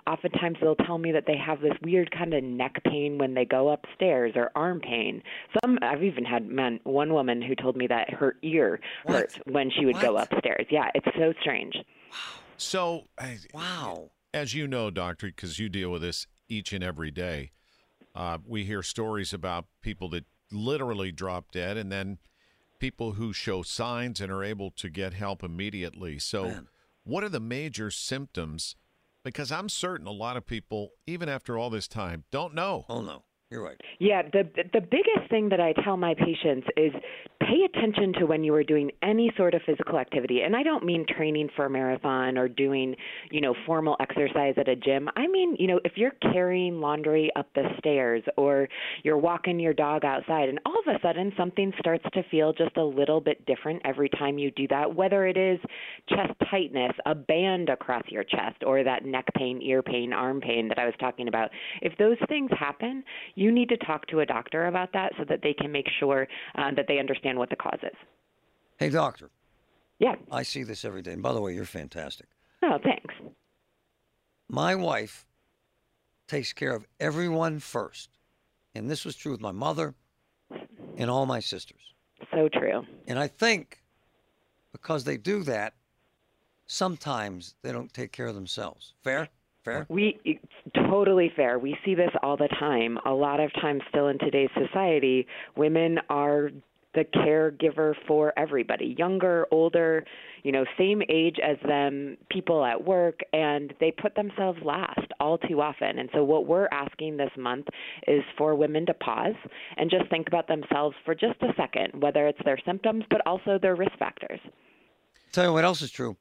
Oftentimes 0.07 0.57
they'll 0.61 0.77
tell 0.77 0.99
me 0.99 1.12
that 1.12 1.25
they 1.27 1.37
have 1.37 1.61
this 1.61 1.73
weird 1.83 2.11
kind 2.11 2.35
of 2.35 2.42
neck 2.45 2.83
pain 2.85 3.19
when 3.19 3.35
they 3.35 3.45
go 3.45 3.71
upstairs 3.71 4.33
or 4.37 4.51
arm 4.55 4.81
pain. 4.81 5.23
Some 5.62 5.79
I've 5.83 6.03
even 6.03 6.25
had 6.25 6.47
man 6.47 6.81
one 6.85 7.12
woman 7.12 7.42
who 7.42 7.55
told 7.55 7.77
me 7.77 7.87
that 7.88 8.11
her 8.11 8.37
ear 8.42 8.81
What? 9.05 9.14
hurt 9.14 9.40
when 9.47 9.71
she 9.71 9.85
would 9.87 10.01
go 10.01 10.16
upstairs. 10.16 10.66
Yeah, 10.71 10.90
it's 10.95 11.09
so 11.16 11.33
strange. 11.40 11.75
So, 12.57 13.05
Wow. 13.53 14.11
as 14.33 14.55
you 14.55 14.66
know, 14.66 14.90
doctor, 14.90 15.27
because 15.27 15.59
you 15.59 15.69
deal 15.69 15.90
with 15.90 16.03
this 16.03 16.27
each 16.49 16.73
and 16.73 16.83
every 16.83 17.11
day, 17.11 17.53
uh, 18.14 18.38
we 18.47 18.64
hear 18.64 18.83
stories 18.83 19.33
about 19.33 19.66
people 19.83 20.09
that 20.11 20.25
literally 20.51 21.12
drop 21.12 21.51
dead, 21.53 21.77
and 21.77 21.90
then 21.92 22.19
people 22.79 23.12
who 23.12 23.33
show 23.33 23.62
signs 23.62 24.21
and 24.21 24.31
are 24.31 24.45
able 24.45 24.71
to 24.71 24.88
get 24.88 25.12
help 25.14 25.42
immediately. 25.42 26.19
So, 26.19 26.45
Man. 26.45 26.69
What 27.07 27.23
are 27.23 27.29
the 27.29 27.40
major 27.40 27.90
symptoms? 27.90 28.75
Because 29.25 29.53
I'm 29.53 29.69
certain 29.69 30.07
a 30.07 30.12
lot 30.12 30.37
of 30.37 30.47
people, 30.47 30.90
even 31.07 31.29
after 31.29 31.57
all 31.57 31.71
this 31.71 31.88
time, 31.88 32.25
don't 32.31 32.55
know. 32.55 32.85
Oh, 32.88 33.01
no. 33.01 33.23
You're 33.51 33.62
right. 33.62 33.81
Yeah, 34.01 34.23
the 34.23 34.42
the 34.73 34.81
biggest 34.81 35.31
thing 35.31 35.51
that 35.51 35.61
I 35.61 35.73
tell 35.85 35.97
my 35.97 36.14
patients 36.14 36.66
is 36.77 36.90
pay 37.40 37.64
attention 37.64 38.12
to 38.14 38.27
when 38.27 38.44
you 38.44 38.55
are 38.55 38.64
doing 38.64 38.90
any 39.03 39.33
sort 39.37 39.55
of 39.55 39.62
physical 39.66 39.99
activity. 39.99 40.42
And 40.42 40.57
I 40.57 40.62
don't 40.62 40.85
mean 40.85 41.05
training 41.07 41.49
for 41.55 41.66
a 41.66 41.70
marathon 41.70 42.38
or 42.38 42.49
doing, 42.49 42.94
you 43.31 43.40
know, 43.40 43.55
formal 43.66 43.96
exercise 44.01 44.55
at 44.57 44.68
a 44.68 44.77
gym. 44.77 45.09
I 45.16 45.27
mean, 45.27 45.57
you 45.59 45.66
know, 45.66 45.81
if 45.85 45.92
you're 45.96 46.14
carrying 46.33 46.81
laundry 46.81 47.31
up 47.37 47.49
the 47.55 47.64
stairs 47.79 48.22
or 48.37 48.68
you're 49.03 49.18
walking 49.18 49.61
your 49.61 49.75
dog 49.75 50.05
outside 50.05 50.49
and 50.49 50.59
all 50.64 50.79
of 50.87 50.94
a 50.94 50.99
sudden 51.01 51.33
something 51.37 51.72
starts 51.79 52.05
to 52.14 52.22
feel 52.31 52.53
just 52.53 52.77
a 52.77 52.85
little 52.85 53.20
bit 53.20 53.44
different 53.46 53.83
every 53.85 54.09
time 54.09 54.38
you 54.38 54.51
do 54.53 54.66
that, 54.68 54.94
whether 54.94 55.27
it 55.27 55.37
is 55.37 55.59
chest 56.09 56.33
tightness, 56.51 56.92
a 57.05 57.14
band 57.14 57.68
across 57.68 58.03
your 58.09 58.25
chest, 58.25 58.62
or 58.64 58.83
that 58.83 59.05
neck 59.05 59.27
pain, 59.37 59.61
ear 59.62 59.83
pain, 59.83 60.12
arm 60.12 60.40
pain 60.40 60.68
that 60.68 60.79
I 60.79 60.87
was 60.87 60.94
talking 60.99 61.29
about. 61.29 61.51
If 61.83 61.96
those 61.99 62.16
things 62.29 62.51
happen, 62.59 63.03
you 63.35 63.53
need 63.53 63.68
to 63.68 63.77
talk 63.79 64.07
to 64.09 64.20
a 64.20 64.27
doctor 64.27 64.66
about 64.66 64.92
that 64.92 65.12
so 65.18 65.25
that 65.29 65.40
they 65.42 65.53
can 65.53 65.70
make 65.70 65.87
sure 66.01 66.27
uh, 66.57 66.70
that 66.77 66.87
they 66.88 66.99
understand 66.99 67.25
what 67.34 67.50
the 67.50 67.56
cause 67.56 67.80
is. 67.82 67.96
Hey, 68.78 68.90
doctor, 68.90 69.30
Yeah. 69.98 70.14
I 70.30 70.42
see 70.42 70.62
this 70.62 70.84
every 70.84 71.02
day. 71.02 71.12
And 71.12 71.22
by 71.22 71.32
the 71.32 71.40
way, 71.40 71.54
you're 71.54 71.64
fantastic. 71.64 72.26
Oh, 72.62 72.78
thanks. 72.82 73.14
My 74.48 74.74
wife 74.74 75.26
takes 76.28 76.52
care 76.52 76.74
of 76.74 76.86
everyone 77.00 77.58
first. 77.58 78.10
And 78.74 78.90
this 78.90 79.04
was 79.04 79.16
true 79.16 79.32
with 79.32 79.40
my 79.40 79.52
mother 79.52 79.94
and 80.96 81.10
all 81.10 81.26
my 81.26 81.40
sisters. 81.40 81.80
So 82.34 82.48
true. 82.48 82.82
And 83.06 83.18
I 83.18 83.26
think 83.26 83.82
because 84.72 85.04
they 85.04 85.16
do 85.16 85.42
that, 85.44 85.74
sometimes 86.66 87.54
they 87.62 87.72
don't 87.72 87.92
take 87.92 88.12
care 88.12 88.26
of 88.26 88.34
themselves. 88.34 88.94
Fair? 89.02 89.28
Fair? 89.64 89.86
We 89.88 90.20
totally 90.74 91.32
fair. 91.34 91.58
We 91.58 91.76
see 91.84 91.94
this 91.94 92.10
all 92.22 92.36
the 92.36 92.48
time. 92.60 92.98
A 93.06 93.10
lot 93.12 93.40
of 93.40 93.52
times, 93.54 93.82
still 93.88 94.08
in 94.08 94.18
today's 94.18 94.50
society, 94.54 95.26
women 95.56 95.98
are 96.08 96.50
the 96.96 97.04
caregiver 97.04 97.94
for 98.09 98.32
everybody, 98.38 98.96
younger, 98.98 99.46
older, 99.52 100.04
you 100.42 100.50
know, 100.50 100.64
same 100.78 101.02
age 101.11 101.37
as 101.46 101.59
them, 101.68 102.16
people 102.30 102.64
at 102.64 102.82
work, 102.82 103.20
and 103.32 103.74
they 103.78 103.92
put 103.92 104.14
themselves 104.16 104.59
last 104.64 105.12
all 105.20 105.37
too 105.37 105.61
often. 105.61 105.98
And 105.98 106.09
so, 106.14 106.24
what 106.24 106.46
we're 106.46 106.68
asking 106.72 107.18
this 107.18 107.30
month 107.37 107.66
is 108.09 108.22
for 108.38 108.54
women 108.54 108.87
to 108.87 108.94
pause 108.94 109.35
and 109.76 109.90
just 109.90 110.09
think 110.11 110.26
about 110.26 110.48
themselves 110.48 110.96
for 111.04 111.14
just 111.14 111.40
a 111.42 111.52
second, 111.56 112.02
whether 112.02 112.26
it's 112.26 112.40
their 112.44 112.59
symptoms, 112.64 113.04
but 113.11 113.20
also 113.26 113.59
their 113.61 113.76
risk 113.76 113.96
factors. 113.98 114.40
Tell 115.32 115.44
you 115.44 115.52
what 115.52 115.64
else 115.64 115.82
is 115.82 115.90
true, 115.90 116.16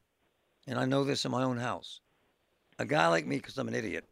and 0.68 0.78
I 0.78 0.86
know 0.86 1.06
this 1.06 1.24
in 1.24 1.32
my 1.32 1.44
own 1.44 1.58
house. 1.58 2.02
A 2.78 2.86
guy 2.86 3.08
like 3.08 3.26
me, 3.26 3.38
because 3.38 3.58
I'm 3.58 3.70
an 3.70 3.76
idiot, 3.76 4.04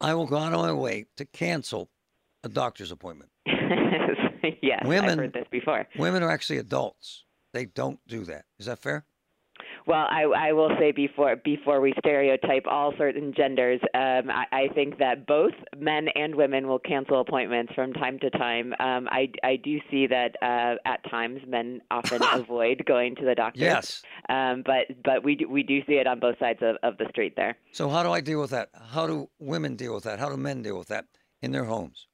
I 0.00 0.14
will 0.14 0.26
go 0.26 0.36
out 0.36 0.52
of 0.52 0.60
my 0.60 0.72
way 0.72 1.06
to 1.16 1.24
cancel 1.24 1.90
a 2.44 2.48
doctor's 2.48 2.92
appointment. 2.92 3.30
yes, 4.62 4.80
I've 4.82 4.88
Women- 4.88 5.18
heard 5.18 5.32
this 5.32 5.46
before. 5.50 5.86
Women 5.98 6.22
are 6.22 6.30
actually 6.30 6.58
adults. 6.58 7.24
They 7.52 7.64
don't 7.64 8.00
do 8.06 8.24
that. 8.24 8.44
Is 8.58 8.66
that 8.66 8.78
fair? 8.78 9.06
Well, 9.86 10.06
I, 10.10 10.24
I 10.24 10.52
will 10.52 10.70
say 10.80 10.90
before 10.90 11.36
before 11.36 11.80
we 11.80 11.94
stereotype 12.00 12.64
all 12.66 12.92
certain 12.98 13.32
genders, 13.34 13.80
um, 13.94 14.30
I, 14.30 14.44
I 14.50 14.68
think 14.74 14.98
that 14.98 15.26
both 15.26 15.52
men 15.78 16.08
and 16.16 16.34
women 16.34 16.66
will 16.66 16.80
cancel 16.80 17.20
appointments 17.20 17.72
from 17.74 17.92
time 17.92 18.18
to 18.18 18.30
time. 18.30 18.74
Um, 18.80 19.08
I, 19.10 19.30
I 19.44 19.56
do 19.56 19.78
see 19.90 20.08
that 20.08 20.34
uh, 20.42 20.74
at 20.84 21.08
times 21.08 21.40
men 21.46 21.80
often 21.90 22.20
avoid 22.32 22.84
going 22.84 23.14
to 23.16 23.24
the 23.24 23.36
doctor. 23.36 23.60
Yes. 23.60 24.02
Um, 24.28 24.64
but 24.66 24.86
but 25.04 25.22
we 25.22 25.36
do, 25.36 25.48
we 25.48 25.62
do 25.62 25.80
see 25.86 25.94
it 25.94 26.08
on 26.08 26.18
both 26.18 26.38
sides 26.40 26.58
of, 26.62 26.76
of 26.82 26.98
the 26.98 27.06
street 27.10 27.34
there. 27.36 27.56
So 27.72 27.88
how 27.88 28.02
do 28.02 28.10
I 28.10 28.20
deal 28.20 28.40
with 28.40 28.50
that? 28.50 28.70
How 28.90 29.06
do 29.06 29.30
women 29.38 29.76
deal 29.76 29.94
with 29.94 30.04
that? 30.04 30.18
How 30.18 30.28
do 30.28 30.36
men 30.36 30.62
deal 30.62 30.78
with 30.78 30.88
that 30.88 31.04
in 31.42 31.52
their 31.52 31.64
homes? 31.64 32.06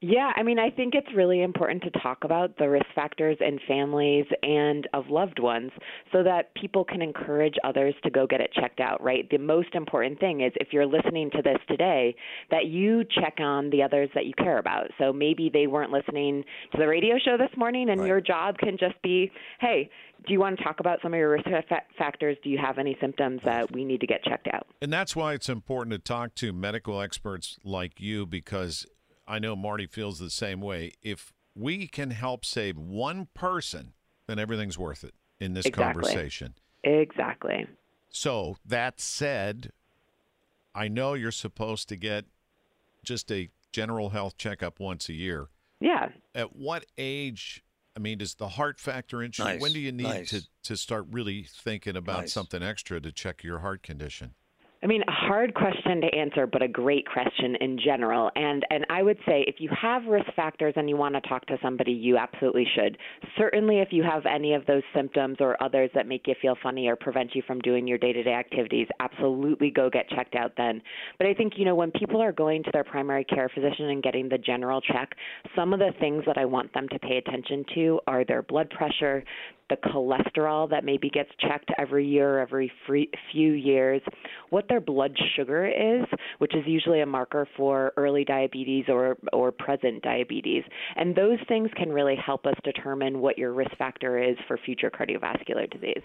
Yeah, 0.00 0.30
I 0.36 0.44
mean, 0.44 0.60
I 0.60 0.70
think 0.70 0.94
it's 0.94 1.08
really 1.12 1.42
important 1.42 1.82
to 1.82 1.90
talk 1.90 2.18
about 2.22 2.56
the 2.56 2.68
risk 2.68 2.86
factors 2.94 3.36
in 3.40 3.58
families 3.66 4.26
and 4.44 4.86
of 4.94 5.08
loved 5.08 5.40
ones 5.40 5.72
so 6.12 6.22
that 6.22 6.54
people 6.54 6.84
can 6.84 7.02
encourage 7.02 7.56
others 7.64 7.94
to 8.04 8.10
go 8.10 8.24
get 8.24 8.40
it 8.40 8.52
checked 8.52 8.78
out, 8.78 9.02
right? 9.02 9.28
The 9.28 9.38
most 9.38 9.74
important 9.74 10.20
thing 10.20 10.42
is 10.42 10.52
if 10.56 10.68
you're 10.72 10.86
listening 10.86 11.30
to 11.32 11.42
this 11.42 11.58
today, 11.66 12.14
that 12.52 12.66
you 12.66 13.02
check 13.20 13.38
on 13.40 13.70
the 13.70 13.82
others 13.82 14.08
that 14.14 14.26
you 14.26 14.34
care 14.34 14.58
about. 14.58 14.84
So 14.98 15.12
maybe 15.12 15.50
they 15.52 15.66
weren't 15.66 15.90
listening 15.90 16.44
to 16.72 16.78
the 16.78 16.86
radio 16.86 17.16
show 17.18 17.36
this 17.36 17.50
morning, 17.56 17.90
and 17.90 18.00
Right. 18.00 18.06
your 18.06 18.20
job 18.20 18.56
can 18.58 18.76
just 18.78 19.00
be 19.02 19.32
hey, 19.60 19.90
do 20.26 20.32
you 20.32 20.38
want 20.38 20.56
to 20.58 20.64
talk 20.64 20.78
about 20.78 21.00
some 21.02 21.12
of 21.12 21.18
your 21.18 21.30
risk 21.30 21.44
fa- 21.46 21.82
factors? 21.96 22.36
Do 22.44 22.50
you 22.50 22.58
have 22.58 22.78
any 22.78 22.96
symptoms 23.00 23.40
that 23.44 23.72
we 23.72 23.84
need 23.84 24.00
to 24.00 24.06
get 24.06 24.22
checked 24.22 24.48
out? 24.52 24.66
And 24.80 24.92
that's 24.92 25.16
why 25.16 25.34
it's 25.34 25.48
important 25.48 25.92
to 25.92 25.98
talk 25.98 26.34
to 26.36 26.52
medical 26.52 27.00
experts 27.00 27.58
like 27.64 28.00
you 28.00 28.26
because 28.26 28.86
I 29.28 29.38
know 29.38 29.54
Marty 29.54 29.86
feels 29.86 30.18
the 30.18 30.30
same 30.30 30.60
way. 30.62 30.92
If 31.02 31.34
we 31.54 31.86
can 31.86 32.10
help 32.10 32.44
save 32.44 32.78
one 32.78 33.28
person, 33.34 33.92
then 34.26 34.38
everything's 34.38 34.78
worth 34.78 35.04
it 35.04 35.14
in 35.38 35.52
this 35.52 35.66
Exactly. 35.66 36.02
conversation. 36.02 36.54
Exactly. 36.82 37.66
So, 38.08 38.56
that 38.64 39.00
said, 39.00 39.70
I 40.74 40.88
know 40.88 41.12
you're 41.12 41.30
supposed 41.30 41.88
to 41.90 41.96
get 41.96 42.24
just 43.04 43.30
a 43.30 43.50
general 43.70 44.10
health 44.10 44.38
checkup 44.38 44.80
once 44.80 45.10
a 45.10 45.12
year. 45.12 45.48
Yeah. 45.80 46.08
At 46.34 46.56
what 46.56 46.86
age? 46.96 47.62
I 47.94 48.00
mean, 48.00 48.18
does 48.18 48.36
the 48.36 48.48
heart 48.48 48.80
factor 48.80 49.22
into 49.22 49.44
Nice, 49.44 49.60
when 49.60 49.72
do 49.72 49.80
you 49.80 49.92
need 49.92 50.04
nice. 50.04 50.30
to, 50.30 50.42
to 50.64 50.76
start 50.76 51.06
really 51.10 51.42
thinking 51.42 51.96
about 51.96 52.20
Nice. 52.20 52.32
something 52.32 52.62
extra 52.62 53.00
to 53.00 53.12
check 53.12 53.44
your 53.44 53.58
heart 53.58 53.82
condition? 53.82 54.34
I 54.80 54.86
mean, 54.86 55.02
a 55.08 55.12
hard 55.12 55.54
question 55.54 56.00
to 56.02 56.06
answer, 56.14 56.46
but 56.46 56.62
a 56.62 56.68
great 56.68 57.04
question 57.08 57.56
in 57.60 57.80
general. 57.84 58.30
And 58.36 58.64
and 58.70 58.86
I 58.88 59.02
would 59.02 59.18
say 59.26 59.44
if 59.48 59.56
you 59.58 59.68
have 59.70 60.04
risk 60.04 60.32
factors 60.36 60.72
and 60.76 60.88
you 60.88 60.96
want 60.96 61.16
to 61.16 61.20
talk 61.22 61.44
to 61.46 61.58
somebody, 61.60 61.90
you 61.90 62.16
absolutely 62.16 62.64
should. 62.76 62.96
Certainly, 63.36 63.80
if 63.80 63.88
you 63.90 64.04
have 64.04 64.24
any 64.24 64.54
of 64.54 64.64
those 64.66 64.84
symptoms 64.94 65.38
or 65.40 65.60
others 65.60 65.90
that 65.94 66.06
make 66.06 66.28
you 66.28 66.34
feel 66.40 66.56
funny 66.62 66.86
or 66.86 66.94
prevent 66.94 67.34
you 67.34 67.42
from 67.44 67.58
doing 67.60 67.88
your 67.88 67.98
day-to-day 67.98 68.32
activities, 68.32 68.86
absolutely 69.00 69.70
go 69.70 69.90
get 69.90 70.08
checked 70.10 70.36
out 70.36 70.52
then. 70.56 70.80
But 71.18 71.26
I 71.26 71.34
think 71.34 71.54
you 71.56 71.64
know 71.64 71.74
when 71.74 71.90
people 71.90 72.22
are 72.22 72.32
going 72.32 72.62
to 72.62 72.70
their 72.72 72.84
primary 72.84 73.24
care 73.24 73.48
physician 73.52 73.86
and 73.86 74.00
getting 74.00 74.28
the 74.28 74.38
general 74.38 74.80
check, 74.80 75.10
some 75.56 75.72
of 75.72 75.80
the 75.80 75.90
things 75.98 76.22
that 76.24 76.38
I 76.38 76.44
want 76.44 76.72
them 76.72 76.88
to 76.90 76.98
pay 77.00 77.16
attention 77.16 77.64
to 77.74 78.00
are 78.06 78.24
their 78.24 78.42
blood 78.42 78.70
pressure, 78.70 79.24
the 79.70 79.76
cholesterol 79.76 80.68
that 80.70 80.84
maybe 80.84 81.10
gets 81.10 81.30
checked 81.40 81.70
every 81.78 82.06
year, 82.06 82.38
every 82.38 82.70
free, 82.86 83.10
few 83.32 83.52
years, 83.52 84.02
what 84.50 84.66
their 84.68 84.80
blood 84.80 85.16
sugar 85.36 85.66
is, 85.66 86.06
which 86.38 86.54
is 86.54 86.62
usually 86.66 87.00
a 87.00 87.06
marker 87.06 87.46
for 87.56 87.92
early 87.96 88.24
diabetes 88.24 88.84
or 88.88 89.16
or 89.32 89.52
present 89.52 90.02
diabetes. 90.02 90.64
And 90.96 91.14
those 91.14 91.38
things 91.48 91.70
can 91.76 91.90
really 91.90 92.16
help 92.16 92.46
us 92.46 92.54
determine 92.64 93.20
what 93.20 93.38
your 93.38 93.52
risk 93.52 93.76
factor 93.76 94.22
is 94.22 94.36
for 94.46 94.58
future 94.58 94.90
cardiovascular 94.90 95.70
disease. 95.70 96.02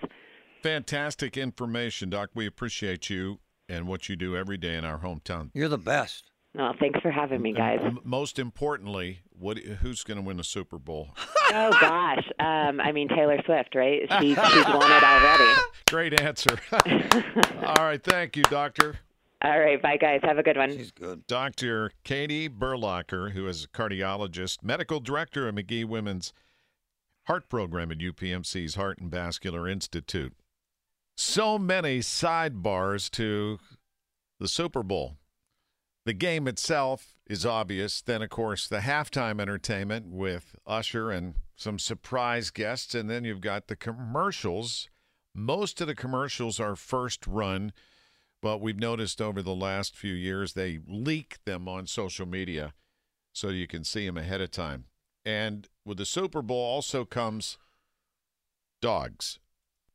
Fantastic 0.62 1.38
information, 1.38 2.10
Doc. 2.10 2.30
We 2.34 2.46
appreciate 2.46 3.10
you 3.10 3.40
and 3.68 3.88
what 3.88 4.10
you 4.10 4.16
do 4.16 4.36
every 4.36 4.58
day 4.58 4.76
in 4.76 4.86
our 4.86 5.00
hometown. 5.00 5.50
You're 5.54 5.70
the 5.70 5.78
best. 5.78 6.32
Well, 6.56 6.74
thanks 6.80 7.00
for 7.02 7.12
having 7.12 7.42
me, 7.42 7.54
guys. 7.54 7.80
M- 7.84 8.00
most 8.04 8.38
importantly, 8.38 9.22
what 9.44 9.58
who's 9.58 10.04
going 10.04 10.18
to 10.18 10.24
win 10.24 10.38
the 10.38 10.44
Super 10.44 10.80
Bowl? 10.80 11.10
Oh 11.56 11.70
gosh, 11.80 12.26
um, 12.40 12.82
I 12.82 12.92
mean 12.92 13.08
Taylor 13.10 13.38
Swift, 13.46 13.76
right? 13.76 14.02
She's 14.20 14.36
she's 14.36 14.66
won 14.66 14.92
it 14.92 15.04
already. 15.04 15.52
Great 15.88 16.20
answer. 16.20 16.58
All 17.64 17.86
right, 17.86 18.02
thank 18.02 18.36
you, 18.36 18.42
Doctor. 18.44 18.96
All 19.44 19.60
right, 19.60 19.80
bye 19.80 19.98
guys. 19.98 20.22
Have 20.24 20.40
a 20.40 20.44
good 20.44 20.58
one. 20.58 20.76
She's 20.76 20.90
good. 20.90 21.28
Dr. 21.28 21.92
Katie 22.04 22.50
Berlacher, 22.50 23.34
who 23.34 23.48
is 23.48 23.66
a 23.66 23.68
cardiologist, 23.68 24.64
medical 24.64 25.00
director 25.00 25.48
of 25.48 25.54
Magee 25.54 25.84
Women's 25.84 26.34
Heart 27.28 27.50
Program 27.50 27.92
at 27.92 28.00
UPMC's 28.00 28.74
Heart 28.74 28.98
and 28.98 29.12
Vascular 29.12 29.68
Institute. 29.68 30.34
So 31.16 31.60
many 31.60 32.00
sidebars 32.00 33.12
to 33.12 33.60
the 34.40 34.48
Super 34.48 34.82
Bowl. 34.82 35.18
The 36.06 36.14
game 36.14 36.48
itself 36.48 37.16
is 37.28 37.46
obvious. 37.46 38.02
Then, 38.02 38.22
of 38.22 38.30
course, 38.30 38.68
the 38.68 38.80
halftime 38.80 39.40
entertainment 39.40 40.08
with 40.08 40.56
Usher 40.68 41.12
and 41.12 41.36
some 41.56 41.80
surprise 41.80 42.50
guests. 42.50 42.94
And 42.94 43.10
then 43.10 43.24
you've 43.24 43.42
got 43.42 43.68
the 43.68 43.76
commercials. 43.76 44.90
Most 45.34 45.80
of 45.82 45.88
the 45.88 45.96
commercials 45.96 46.60
are 46.60 46.76
first 46.76 47.26
run, 47.26 47.72
but 48.42 48.60
we've 48.60 48.80
noticed 48.80 49.22
over 49.22 49.42
the 49.42 49.56
last 49.56 49.96
few 49.96 50.14
years 50.14 50.54
they 50.54 50.80
leak 50.88 51.38
them 51.46 51.68
on 51.68 51.88
social 51.88 52.28
media 52.28 52.74
so 53.32 53.50
you 53.50 53.66
can 53.66 53.84
see 53.84 54.06
them 54.06 54.18
ahead 54.18 54.42
of 54.42 54.52
time. 54.52 54.86
And 55.26 55.68
with 55.86 55.98
the 55.98 56.06
Super 56.06 56.42
Bowl 56.42 56.62
also 56.62 57.06
comes 57.06 57.58
dogs. 58.82 59.40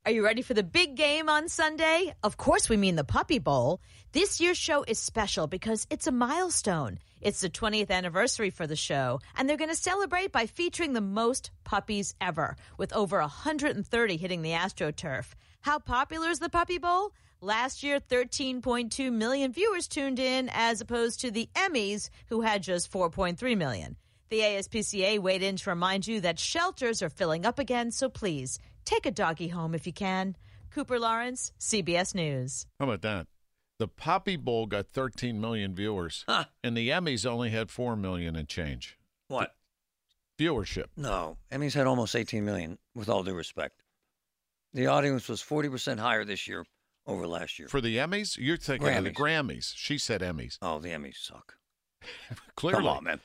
Are 0.08 0.10
you 0.10 0.24
ready 0.24 0.40
for 0.40 0.54
the 0.54 0.62
big 0.62 0.96
game 0.96 1.28
on 1.28 1.50
Sunday? 1.50 2.14
Of 2.22 2.38
course, 2.38 2.70
we 2.70 2.78
mean 2.78 2.96
the 2.96 3.04
Puppy 3.04 3.38
Bowl. 3.38 3.82
This 4.12 4.40
year's 4.40 4.56
show 4.56 4.82
is 4.88 4.98
special 4.98 5.46
because 5.46 5.86
it's 5.90 6.06
a 6.06 6.10
milestone. 6.10 6.98
It's 7.20 7.42
the 7.42 7.50
20th 7.50 7.90
anniversary 7.90 8.48
for 8.48 8.66
the 8.66 8.74
show, 8.74 9.20
and 9.36 9.46
they're 9.46 9.58
going 9.58 9.68
to 9.68 9.76
celebrate 9.76 10.32
by 10.32 10.46
featuring 10.46 10.94
the 10.94 11.02
most 11.02 11.50
puppies 11.62 12.14
ever, 12.22 12.56
with 12.78 12.94
over 12.94 13.20
130 13.20 14.16
hitting 14.16 14.40
the 14.40 14.52
AstroTurf. 14.52 15.26
How 15.60 15.78
popular 15.78 16.30
is 16.30 16.38
the 16.38 16.48
Puppy 16.48 16.78
Bowl? 16.78 17.12
Last 17.42 17.82
year, 17.82 18.00
13.2 18.00 19.12
million 19.12 19.52
viewers 19.52 19.88
tuned 19.88 20.18
in, 20.18 20.48
as 20.54 20.80
opposed 20.80 21.20
to 21.20 21.30
the 21.30 21.50
Emmys, 21.54 22.08
who 22.28 22.40
had 22.40 22.62
just 22.62 22.90
4.3 22.90 23.58
million. 23.58 23.94
The 24.30 24.40
ASPCA 24.40 25.18
weighed 25.18 25.42
in 25.42 25.56
to 25.56 25.70
remind 25.70 26.06
you 26.06 26.20
that 26.22 26.38
shelters 26.38 27.02
are 27.02 27.10
filling 27.10 27.44
up 27.44 27.58
again, 27.58 27.90
so 27.90 28.08
please 28.08 28.58
take 28.88 29.06
a 29.06 29.10
doggy 29.10 29.48
home 29.48 29.74
if 29.74 29.86
you 29.86 29.92
can. 29.92 30.36
Cooper 30.70 30.98
Lawrence, 30.98 31.52
CBS 31.60 32.14
News. 32.14 32.66
How 32.78 32.86
about 32.86 33.02
that? 33.02 33.26
The 33.78 33.88
Poppy 33.88 34.36
Bowl 34.36 34.66
got 34.66 34.88
13 34.88 35.40
million 35.40 35.74
viewers, 35.74 36.24
Huh. 36.28 36.44
and 36.64 36.76
the 36.76 36.88
Emmys 36.88 37.24
only 37.24 37.50
had 37.50 37.70
4 37.70 37.94
million 37.96 38.34
and 38.36 38.48
change 38.48 38.98
What? 39.28 39.54
viewership. 40.38 40.86
No. 40.96 41.38
Emmys 41.52 41.74
had 41.74 41.86
almost 41.86 42.16
18 42.16 42.44
million, 42.44 42.78
with 42.94 43.08
all 43.08 43.22
due 43.22 43.34
respect. 43.34 43.82
The 44.74 44.86
audience 44.86 45.28
was 45.28 45.40
40% 45.42 45.98
higher 45.98 46.24
this 46.24 46.46
year 46.48 46.64
over 47.06 47.26
last 47.26 47.58
year. 47.58 47.68
For 47.68 47.80
the 47.80 47.96
Emmys? 47.96 48.36
You're 48.36 48.56
thinking 48.56 48.88
of 48.88 49.04
the 49.04 49.10
Grammys. 49.10 49.72
She 49.76 49.96
said 49.98 50.20
Emmys. 50.22 50.58
oh, 50.60 50.78
the 50.80 50.88
Emmys 50.90 51.16
suck. 51.16 51.56
Clearly. 52.56 52.78
Come 52.80 52.86
on, 52.88 53.04
man. 53.04 53.20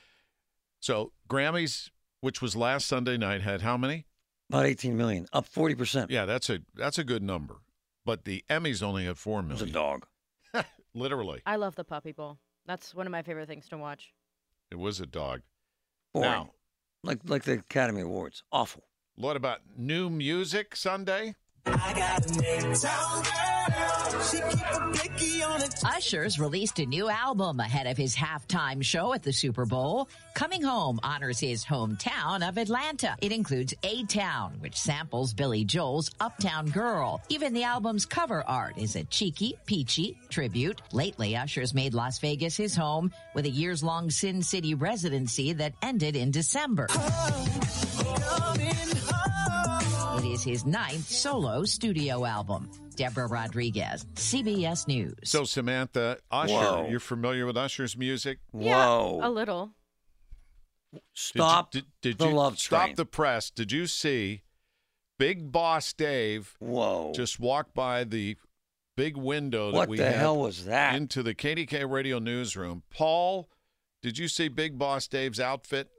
So, 0.80 1.12
Grammys, 1.28 1.90
which 2.20 2.40
was 2.40 2.54
last 2.56 2.86
Sunday 2.86 3.16
night, 3.16 3.40
had 3.42 3.62
how 3.62 3.76
many? 3.76 4.06
About 4.50 4.66
18 4.66 4.96
million, 4.96 5.26
up 5.32 5.48
40%. 5.48 6.06
Yeah, 6.10 6.26
that's 6.26 6.50
a 6.50 6.60
that's 6.74 6.98
a 6.98 7.04
good 7.04 7.22
number. 7.22 7.56
But 8.04 8.24
the 8.24 8.44
Emmys 8.50 8.82
only 8.82 9.06
had 9.06 9.16
4 9.16 9.40
It 9.40 9.46
was 9.48 9.62
a 9.62 9.66
dog. 9.66 10.06
Literally. 10.94 11.40
I 11.46 11.56
love 11.56 11.74
the 11.74 11.84
Puppy 11.84 12.12
Bowl. 12.12 12.38
That's 12.66 12.94
one 12.94 13.06
of 13.06 13.10
my 13.10 13.22
favorite 13.22 13.48
things 13.48 13.68
to 13.70 13.78
watch. 13.78 14.12
It 14.70 14.78
was 14.78 15.00
a 15.00 15.06
dog. 15.06 15.40
Boring. 16.12 16.30
Now, 16.30 16.50
Like, 17.02 17.20
like 17.26 17.44
the 17.44 17.54
Academy 17.54 18.02
Awards. 18.02 18.42
Awful. 18.52 18.84
what 19.16 19.36
about 19.36 19.60
new 19.76 20.10
music 20.10 20.76
Sunday? 20.76 21.34
I 21.66 21.94
got 21.94 22.26
David 22.26 22.76
Sunday? 22.76 23.30
Usher's 25.84 26.38
released 26.38 26.78
a 26.78 26.86
new 26.86 27.08
album 27.08 27.60
ahead 27.60 27.86
of 27.86 27.96
his 27.96 28.16
halftime 28.16 28.82
show 28.82 29.12
at 29.12 29.22
the 29.22 29.32
Super 29.32 29.66
Bowl. 29.66 30.08
Coming 30.34 30.62
Home 30.62 30.98
honors 31.02 31.38
his 31.38 31.64
hometown 31.64 32.46
of 32.46 32.58
Atlanta. 32.58 33.16
It 33.20 33.32
includes 33.32 33.74
A 33.82 34.04
Town, 34.04 34.54
which 34.60 34.76
samples 34.76 35.34
Billy 35.34 35.64
Joel's 35.64 36.10
Uptown 36.20 36.70
Girl. 36.70 37.22
Even 37.28 37.52
the 37.52 37.64
album's 37.64 38.06
cover 38.06 38.42
art 38.46 38.78
is 38.78 38.96
a 38.96 39.04
cheeky, 39.04 39.56
peachy 39.66 40.16
tribute. 40.30 40.80
Lately, 40.92 41.36
Usher's 41.36 41.74
made 41.74 41.94
Las 41.94 42.18
Vegas 42.18 42.56
his 42.56 42.74
home 42.74 43.12
with 43.34 43.46
a 43.46 43.50
years 43.50 43.82
long 43.82 44.10
Sin 44.10 44.42
City 44.42 44.74
residency 44.74 45.52
that 45.54 45.74
ended 45.82 46.16
in 46.16 46.30
December. 46.30 46.88
It 50.24 50.28
is 50.28 50.42
his 50.42 50.64
ninth 50.64 51.06
solo 51.06 51.64
studio 51.64 52.24
album. 52.24 52.70
Deborah 52.96 53.26
Rodriguez, 53.26 54.06
CBS 54.14 54.88
News. 54.88 55.14
So 55.24 55.44
Samantha, 55.44 56.16
Usher, 56.30 56.54
Whoa. 56.54 56.86
you're 56.88 56.98
familiar 57.00 57.44
with 57.44 57.56
Usher's 57.58 57.94
music? 57.96 58.38
Whoa. 58.50 59.20
A 59.22 59.28
little. 59.28 59.72
Did 60.92 60.96
you- 60.96 61.00
Stop 61.12 61.72
did, 61.72 61.84
did 62.00 62.18
the 62.18 62.28
you, 62.28 62.34
love 62.34 62.58
Stop 62.58 62.94
the 62.94 63.04
press. 63.04 63.50
Did 63.50 63.70
you 63.72 63.86
see 63.86 64.42
Big 65.18 65.52
Boss 65.52 65.92
Dave 65.92 66.54
Whoa. 66.58 67.12
just 67.14 67.38
walked 67.38 67.74
by 67.74 68.04
the 68.04 68.36
big 68.96 69.16
window 69.16 69.72
that 69.72 69.76
What 69.76 69.88
we 69.88 69.98
the 69.98 70.10
hell 70.10 70.38
was 70.38 70.64
that? 70.64 70.94
into 70.94 71.22
the 71.22 71.34
KDK 71.34 71.84
radio 71.90 72.18
newsroom. 72.18 72.82
Paul, 72.90 73.50
did 74.02 74.16
you 74.18 74.28
see 74.28 74.48
Big 74.48 74.78
Boss 74.78 75.06
Dave's 75.08 75.40
outfit? 75.40 75.90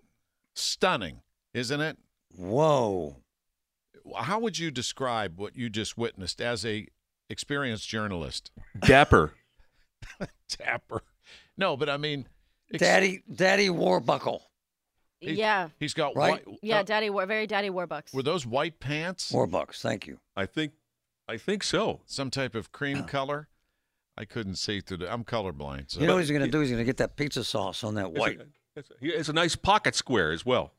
Stunning, 0.55 1.21
isn't 1.53 1.81
it? 1.81 1.97
Whoa. 2.35 3.17
How 4.17 4.39
would 4.39 4.57
you 4.59 4.71
describe 4.71 5.37
what 5.39 5.55
you 5.55 5.69
just 5.69 5.97
witnessed 5.97 6.39
as 6.41 6.65
a 6.65 6.87
experienced 7.29 7.87
journalist? 7.89 8.51
Dapper. 8.81 9.33
Dapper. 10.57 11.03
No, 11.57 11.75
but 11.77 11.89
I 11.89 11.97
mean, 11.97 12.27
ex- 12.73 12.79
Daddy, 12.81 13.23
Daddy 13.33 13.69
Warbuckle. 13.69 14.41
He- 15.19 15.33
yeah. 15.33 15.69
He's 15.79 15.93
got 15.93 16.15
Right? 16.15 16.45
white. 16.45 16.59
Yeah, 16.61 16.79
uh, 16.79 16.83
Daddy 16.83 17.09
War, 17.09 17.25
very 17.25 17.47
Daddy 17.47 17.69
Warbucks. 17.69 18.13
were 18.13 18.23
those 18.23 18.45
white 18.45 18.79
pants? 18.79 19.31
Warbucks, 19.31 19.81
thank 19.81 20.05
you. 20.07 20.19
I 20.35 20.45
think 20.45 20.73
I 21.27 21.37
think 21.37 21.63
so. 21.63 22.01
Some 22.05 22.29
type 22.29 22.53
of 22.53 22.71
cream 22.71 23.03
color? 23.07 23.47
I 24.17 24.25
couldn't 24.25 24.55
see 24.55 24.79
through 24.81 24.97
the. 24.97 25.11
I'm 25.11 25.23
colorblind. 25.23 25.91
So. 25.91 25.99
You 25.99 26.07
know 26.07 26.13
what 26.13 26.19
he's 26.21 26.29
going 26.29 26.43
to 26.43 26.47
do? 26.49 26.59
He's 26.61 26.69
going 26.69 26.79
to 26.79 26.85
get 26.85 26.97
that 26.97 27.15
pizza 27.17 27.43
sauce 27.43 27.83
on 27.83 27.95
that 27.95 28.07
It's 28.07 28.17
a- 28.17 28.19
white. 28.19 28.39
It's 28.77 28.89
a, 28.91 28.93
it's 29.01 29.29
a 29.29 29.33
nice 29.33 29.55
pocket 29.55 29.95
square 29.95 30.31
as 30.31 30.45
well. 30.45 30.73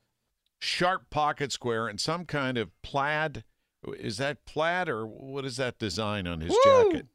Sharp 0.59 1.09
pocket 1.09 1.51
square 1.51 1.87
and 1.87 1.99
some 1.99 2.25
kind 2.25 2.57
of 2.57 2.69
plaid. 2.81 3.43
Is 3.99 4.17
that 4.17 4.45
plaid 4.45 4.89
or 4.89 5.05
what 5.05 5.45
is 5.45 5.57
that 5.57 5.77
design 5.79 6.27
on 6.27 6.41
his 6.41 6.55
jacket? 6.63 7.07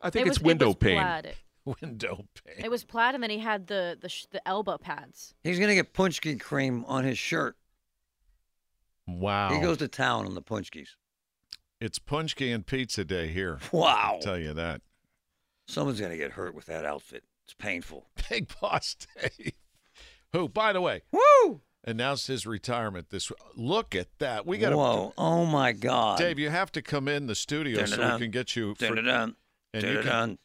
I 0.00 0.08
It 0.08 0.10
think 0.12 0.28
was- 0.28 0.36
it's 0.36 0.44
window 0.44 0.66
it 0.66 0.68
was 0.68 0.76
pane. 0.76 0.98
Plaid. 0.98 1.34
Window 1.82 2.24
pane. 2.46 2.64
It 2.64 2.70
was 2.70 2.84
plaid, 2.84 3.14
and 3.14 3.22
then 3.22 3.28
he 3.30 3.38
had 3.38 3.66
the 3.66 3.96
the, 4.00 4.08
sh- 4.08 4.24
the 4.30 4.46
elbow 4.48 4.78
pads. 4.78 5.34
He's 5.44 5.58
going 5.58 5.68
to 5.68 5.74
get 5.74 5.92
punchki 5.92 6.40
cream 6.40 6.84
on 6.88 7.04
his 7.04 7.18
shirt. 7.18 7.54
Wow. 9.06 9.50
He 9.52 9.60
goes 9.60 9.76
to 9.78 9.88
town 9.88 10.26
on 10.26 10.34
the 10.34 10.42
punchkis. 10.42 10.88
it's 11.80 11.98
Punchki 11.98 12.54
and 12.54 12.66
Pizza 12.66 13.04
Day 13.04 13.28
here. 13.28 13.58
Wow. 13.72 14.12
I'll 14.14 14.20
tell 14.20 14.38
you 14.38 14.54
that. 14.54 14.80
Someone's 15.68 16.00
going 16.00 16.12
to 16.12 16.16
get 16.18 16.32
hurt 16.32 16.54
with 16.54 16.66
that 16.66 16.84
outfit. 16.84 17.24
It's 17.44 17.54
painful. 17.54 18.06
Big 18.30 18.48
Boss 18.60 18.96
Dave, 19.20 19.52
who, 20.32 20.48
by 20.48 20.72
the 20.72 20.80
way, 20.80 21.02
Woo! 21.12 21.60
Announced 21.84 22.26
his 22.26 22.46
retirement 22.46 23.10
this. 23.10 23.30
Look 23.56 23.94
at 23.94 24.08
that. 24.18 24.46
We 24.46 24.58
got 24.58 24.74
Whoa. 24.74 25.12
Oh, 25.16 25.46
my 25.46 25.72
God. 25.72 26.18
Dave, 26.18 26.38
you 26.38 26.50
have 26.50 26.72
to 26.72 26.82
come 26.82 27.08
in 27.08 27.26
the 27.26 27.34
studio 27.34 27.84
so 27.84 28.12
we 28.12 28.18
can 28.18 28.30
get 28.30 28.56
you. 28.56 28.74
For, 28.74 28.86
and 29.72 29.84
you 29.84 30.00
can 30.02 30.38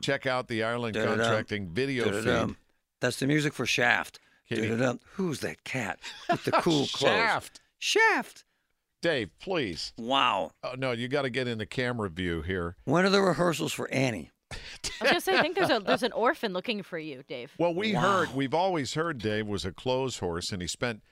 check 0.00 0.26
out 0.26 0.48
the 0.48 0.62
Ireland 0.62 0.96
Contracting 0.96 1.68
video 1.68 2.10
feed. 2.22 2.56
That's 3.00 3.18
the 3.18 3.26
music 3.26 3.52
for 3.52 3.66
Shaft. 3.66 4.20
Who's 4.48 5.40
that 5.40 5.64
cat 5.64 5.98
with 6.30 6.44
the 6.44 6.52
cool 6.52 6.86
clothes? 6.92 7.12
Shaft. 7.12 7.60
Shaft. 7.78 8.44
Dave, 9.02 9.30
please. 9.38 9.92
Wow. 9.98 10.52
Oh, 10.62 10.74
no, 10.76 10.92
you 10.92 11.08
got 11.08 11.22
to 11.22 11.30
get 11.30 11.46
in 11.48 11.58
the 11.58 11.66
camera 11.66 12.08
view 12.08 12.42
here. 12.42 12.76
When 12.84 13.04
are 13.04 13.10
the 13.10 13.20
rehearsals 13.20 13.72
for 13.72 13.90
Annie? 13.90 14.30
I 15.00 15.04
was 15.04 15.10
gonna 15.10 15.20
say, 15.20 15.36
I 15.38 15.42
think 15.42 15.54
there's 15.56 15.70
a 15.70 15.80
there's 15.80 16.02
an 16.02 16.12
orphan 16.12 16.52
looking 16.52 16.82
for 16.82 16.98
you, 16.98 17.22
Dave. 17.28 17.52
Well, 17.58 17.74
we 17.74 17.94
Wow. 17.94 18.00
heard, 18.00 18.34
we've 18.34 18.54
always 18.54 18.94
heard 18.94 19.18
Dave 19.18 19.46
was 19.46 19.64
a 19.64 19.72
clothes 19.72 20.18
horse, 20.18 20.50
and 20.52 20.60
he 20.62 20.68
spent 20.68 21.02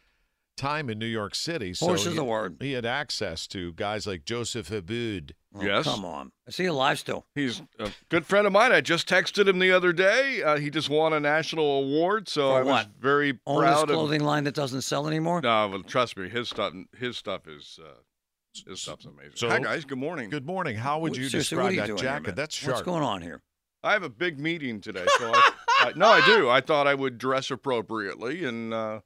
time 0.57 0.89
in 0.89 0.99
New 1.01 1.07
York 1.07 1.35
City. 1.35 1.75
So 1.75 1.87
Horse 1.87 2.03
is 2.07 2.13
he, 2.13 2.15
the 2.17 2.23
word. 2.25 2.59
He 2.61 2.73
had 2.73 2.87
access 2.87 3.47
to 3.49 3.73
guys 3.73 4.07
like 4.07 4.25
Joseph 4.25 4.71
Abboud. 4.71 5.33
Oh, 5.57 5.63
Yes. 5.65 5.85
Come 5.85 6.05
on. 6.05 6.31
I 6.47 6.53
see 6.53 6.63
you 6.65 6.73
live 6.73 6.99
still. 7.01 7.27
He's 7.35 7.61
a 7.81 7.91
good 8.09 8.25
friend 8.25 8.47
of 8.47 8.53
mine. 8.53 8.71
I 8.71 8.81
just 8.81 9.09
texted 9.09 9.49
him 9.49 9.59
the 9.59 9.73
other 9.73 9.93
day. 9.93 10.43
Uh, 10.45 10.57
he 10.59 10.71
just 10.71 10.89
won 10.89 11.13
a 11.13 11.19
national 11.19 11.65
award, 11.83 12.29
so 12.29 12.51
For 12.51 12.55
I 12.59 12.63
was 12.63 12.67
what? 12.69 12.89
very 13.01 13.39
Own 13.47 13.63
this 13.63 13.71
proud 13.71 13.83
of. 13.91 13.95
clothing 13.97 14.23
line 14.23 14.45
that 14.45 14.55
doesn't 14.55 14.83
sell 14.83 15.09
anymore? 15.09 15.41
No, 15.43 15.69
well, 15.69 15.83
trust 15.83 16.17
me, 16.17 16.29
his 16.29 16.49
stuff, 16.49 16.73
his 16.99 17.17
stuff 17.17 17.49
is, 17.49 17.79
uh, 17.85 17.89
his 18.69 18.81
stuff's 18.81 19.07
amazing. 19.07 19.33
So- 19.35 19.49
Hi 19.49 19.59
guys, 19.59 19.85
good 19.85 19.99
morning. 19.99 20.31
Good 20.31 20.47
morning. 20.47 20.77
How 20.77 21.01
would 21.01 21.17
you 21.17 21.29
seriously, 21.29 21.57
describe 21.57 21.73
you 21.73 21.81
that 21.81 21.87
doing 21.89 21.99
here, 21.99 22.09
jacket? 22.11 22.37
That's 22.37 22.55
sharp. 22.55 22.75
What's 22.77 22.85
going 22.85 23.03
on 23.03 23.23
here? 23.23 23.43
I 23.85 23.93
have 23.93 24.03
a 24.03 24.09
big 24.09 24.41
meeting 24.41 24.81
today, 24.81 25.05
so 25.19 25.31
I, 25.35 25.51
I, 25.81 25.93
no, 25.95 26.09
I 26.09 26.25
do. 26.25 26.49
I 26.49 26.61
thought 26.63 26.87
I 26.87 26.95
would 26.95 27.19
dress 27.19 27.51
appropriately, 27.51 28.45
and 28.45 28.73
uh, 28.73 29.01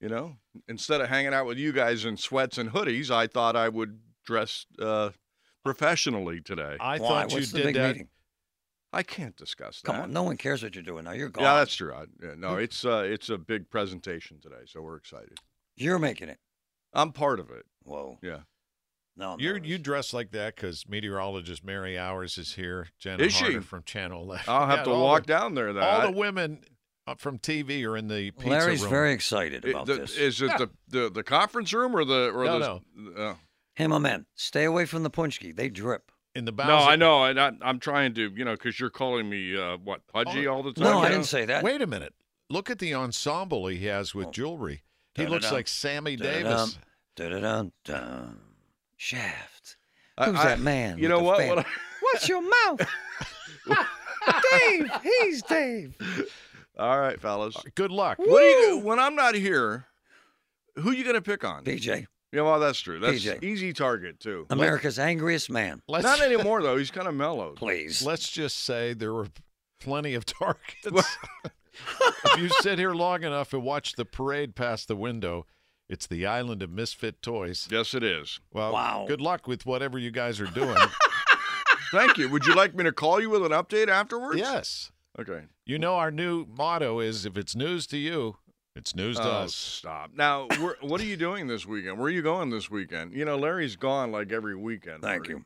you 0.00 0.08
know, 0.08 0.36
instead 0.68 1.02
of 1.02 1.08
hanging 1.08 1.34
out 1.34 1.44
with 1.46 1.58
you 1.58 1.70
guys 1.70 2.04
in 2.06 2.16
sweats 2.16 2.56
and 2.56 2.70
hoodies, 2.72 3.10
I 3.10 3.26
thought 3.26 3.56
I 3.56 3.68
would 3.68 4.00
dress 4.24 4.64
uh, 4.80 5.10
professionally 5.62 6.40
today. 6.40 6.76
I 6.80 6.98
Why? 6.98 7.08
thought 7.08 7.32
you 7.32 7.36
What's 7.38 7.52
the 7.52 7.58
did 7.58 7.64
big 7.66 7.74
that. 7.74 7.88
meeting? 7.88 8.08
I 8.92 9.02
can't 9.02 9.36
discuss 9.36 9.82
that. 9.82 9.92
Come 9.92 10.00
on. 10.00 10.12
No 10.12 10.22
one 10.22 10.38
cares 10.38 10.62
what 10.62 10.74
you're 10.74 10.82
doing 10.82 11.04
now. 11.04 11.12
You're 11.12 11.28
gone. 11.28 11.44
Yeah, 11.44 11.56
that's 11.56 11.74
true. 11.74 11.92
I, 11.92 12.04
yeah, 12.22 12.34
no, 12.38 12.56
it's 12.56 12.86
uh, 12.86 13.04
it's 13.06 13.28
a 13.28 13.36
big 13.36 13.68
presentation 13.68 14.38
today, 14.40 14.64
so 14.64 14.80
we're 14.80 14.96
excited. 14.96 15.38
You're 15.76 15.98
making 15.98 16.30
it. 16.30 16.38
I'm 16.94 17.12
part 17.12 17.38
of 17.38 17.50
it. 17.50 17.66
Whoa. 17.82 18.18
Yeah. 18.22 18.38
No, 19.18 19.32
I'm 19.32 19.40
You're, 19.40 19.56
you 19.58 19.78
dress 19.78 20.12
like 20.12 20.30
that 20.32 20.56
because 20.56 20.86
meteorologist 20.88 21.64
Mary 21.64 21.98
Ours 21.98 22.36
is 22.36 22.54
here. 22.54 22.88
Jenna 22.98 23.22
Is 23.24 23.32
she? 23.32 23.60
From 23.60 23.82
Channel 23.82 24.22
11. 24.22 24.44
I'll 24.48 24.66
have 24.66 24.78
Yeah, 24.80 24.84
to 24.84 24.90
walk 24.90 25.22
the- 25.22 25.32
down 25.32 25.54
there. 25.54 25.72
Then 25.72 25.82
All 25.82 26.00
I- 26.02 26.06
the 26.06 26.12
women 26.12 26.60
uh, 27.06 27.14
from 27.14 27.38
TV 27.38 27.84
are 27.86 27.96
in 27.96 28.08
the 28.08 28.32
pizza 28.32 28.48
Larry's 28.50 28.82
room. 28.82 28.90
very 28.90 29.12
excited 29.12 29.64
it- 29.64 29.70
about 29.70 29.86
the- 29.86 29.94
this. 29.96 30.16
Is 30.18 30.42
it 30.42 30.50
the, 30.58 30.68
the 30.88 31.08
the 31.10 31.22
conference 31.22 31.72
room 31.72 31.94
or 31.96 32.04
the 32.04 32.30
or 32.34 32.44
No, 32.44 32.82
the 32.94 33.22
uh, 33.22 33.34
Hey, 33.74 33.86
my 33.86 33.98
man, 33.98 34.26
stay 34.34 34.64
away 34.64 34.84
from 34.86 35.02
the 35.02 35.10
punchki. 35.10 35.54
They 35.54 35.68
drip. 35.68 36.10
in 36.34 36.44
the 36.44 36.52
bowels. 36.52 36.84
no? 36.84 36.90
I 36.90 36.96
know. 36.96 37.22
I, 37.22 37.48
I, 37.48 37.52
I'm 37.62 37.78
trying 37.78 38.12
to, 38.14 38.30
you 38.34 38.44
know, 38.44 38.52
because 38.52 38.78
you're 38.78 38.90
calling 38.90 39.28
me 39.30 39.56
uh, 39.56 39.78
what 39.78 40.06
pudgy 40.06 40.46
Oh, 40.46 40.54
all 40.56 40.62
the 40.62 40.72
time. 40.74 40.84
No, 40.84 40.98
I 40.98 41.04
know? 41.04 41.08
didn't 41.08 41.24
say 41.26 41.46
that. 41.46 41.64
Wait 41.64 41.80
a 41.80 41.86
minute. 41.86 42.12
Look 42.50 42.68
at 42.70 42.78
the 42.78 42.94
ensemble 42.94 43.66
he 43.68 43.86
has 43.86 44.14
with 44.14 44.26
Oh. 44.28 44.30
jewelry. 44.30 44.82
He 45.14 45.26
looks 45.26 45.50
like 45.50 45.66
Sammy. 45.68 46.16
Davis. 46.16 46.78
Dun-dun-dun, 47.16 47.72
dun. 47.86 48.38
Shaft. 48.96 49.76
Who's 50.18 50.34
I- 50.36 50.44
that 50.44 50.60
man? 50.60 50.98
You 50.98 51.08
know 51.08 51.20
what? 51.20 51.46
What 51.46 51.58
I- 51.60 51.64
What's 52.00 52.28
your 52.28 52.42
mouth? 52.42 52.88
Dave. 54.52 54.90
He's 55.02 55.42
Dave. 55.42 55.94
all 56.78 56.98
right, 57.00 57.20
fellas. 57.20 57.56
Uh, 57.56 57.62
good 57.74 57.90
luck. 57.90 58.18
What 58.18 58.42
are 58.42 58.48
you 58.48 58.66
do 58.68 58.78
when 58.78 58.98
I'm 58.98 59.14
not 59.14 59.34
here? 59.34 59.86
Who 60.76 60.90
you 60.92 61.04
gonna 61.04 61.22
pick 61.22 61.42
on? 61.44 61.64
BJ, 61.64 62.06
Yeah, 62.32 62.42
well, 62.42 62.60
that's 62.60 62.78
true. 62.80 62.98
That's 63.00 63.24
PJ. 63.24 63.42
easy 63.42 63.72
target 63.72 64.20
too. 64.20 64.46
America's 64.50 64.98
angriest 64.98 65.50
man. 65.50 65.80
Let's, 65.88 66.04
Not 66.04 66.20
anymore 66.20 66.62
though. 66.62 66.76
He's 66.76 66.90
kind 66.90 67.08
of 67.08 67.14
mellow. 67.14 67.52
Please. 67.56 68.02
let's 68.02 68.28
just 68.28 68.58
say 68.64 68.92
there 68.92 69.12
were 69.14 69.28
plenty 69.80 70.14
of 70.14 70.24
targets. 70.26 71.16
if 71.44 72.38
you 72.38 72.48
sit 72.60 72.78
here 72.78 72.92
long 72.92 73.24
enough 73.24 73.52
and 73.52 73.62
watch 73.62 73.92
the 73.94 74.04
parade 74.04 74.54
past 74.54 74.88
the 74.88 74.96
window, 74.96 75.46
it's 75.88 76.06
the 76.06 76.26
island 76.26 76.62
of 76.62 76.70
misfit 76.70 77.22
toys. 77.22 77.68
Yes, 77.70 77.94
it 77.94 78.02
is. 78.02 78.40
Well, 78.52 78.72
Wow. 78.72 79.04
good 79.08 79.20
luck 79.20 79.46
with 79.46 79.64
whatever 79.66 79.98
you 79.98 80.10
guys 80.10 80.40
are 80.40 80.46
doing. 80.46 80.76
Thank 81.92 82.18
you. 82.18 82.28
Would 82.28 82.46
you 82.46 82.54
like 82.54 82.74
me 82.74 82.84
to 82.84 82.92
call 82.92 83.20
you 83.20 83.30
with 83.30 83.44
an 83.44 83.52
update 83.52 83.88
afterwards? 83.88 84.38
yes. 84.38 84.90
Okay. 85.18 85.44
You 85.64 85.78
know, 85.78 85.94
our 85.96 86.10
new 86.10 86.44
motto 86.46 87.00
is 87.00 87.24
if 87.24 87.36
it's 87.38 87.54
news 87.56 87.86
to 87.88 87.96
you, 87.96 88.36
it's 88.74 88.94
news 88.94 89.16
to 89.16 89.22
Oh, 89.24 89.30
us. 89.44 89.54
stop. 89.54 90.10
Now, 90.14 90.46
where, 90.58 90.76
what 90.82 91.00
are 91.00 91.04
you 91.04 91.16
doing 91.16 91.46
this 91.46 91.64
weekend? 91.64 91.96
Where 91.98 92.08
are 92.08 92.10
you 92.10 92.20
going 92.22 92.50
this 92.50 92.70
weekend? 92.70 93.14
You 93.14 93.24
know, 93.24 93.36
Larry's 93.38 93.76
gone 93.76 94.12
like 94.12 94.30
every 94.32 94.54
weekend. 94.56 95.02
Thank 95.02 95.28
you. 95.28 95.44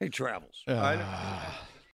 He 0.00 0.10
travels. 0.10 0.62
Uh, 0.68 0.74
I 0.74 0.96
know. 0.96 1.04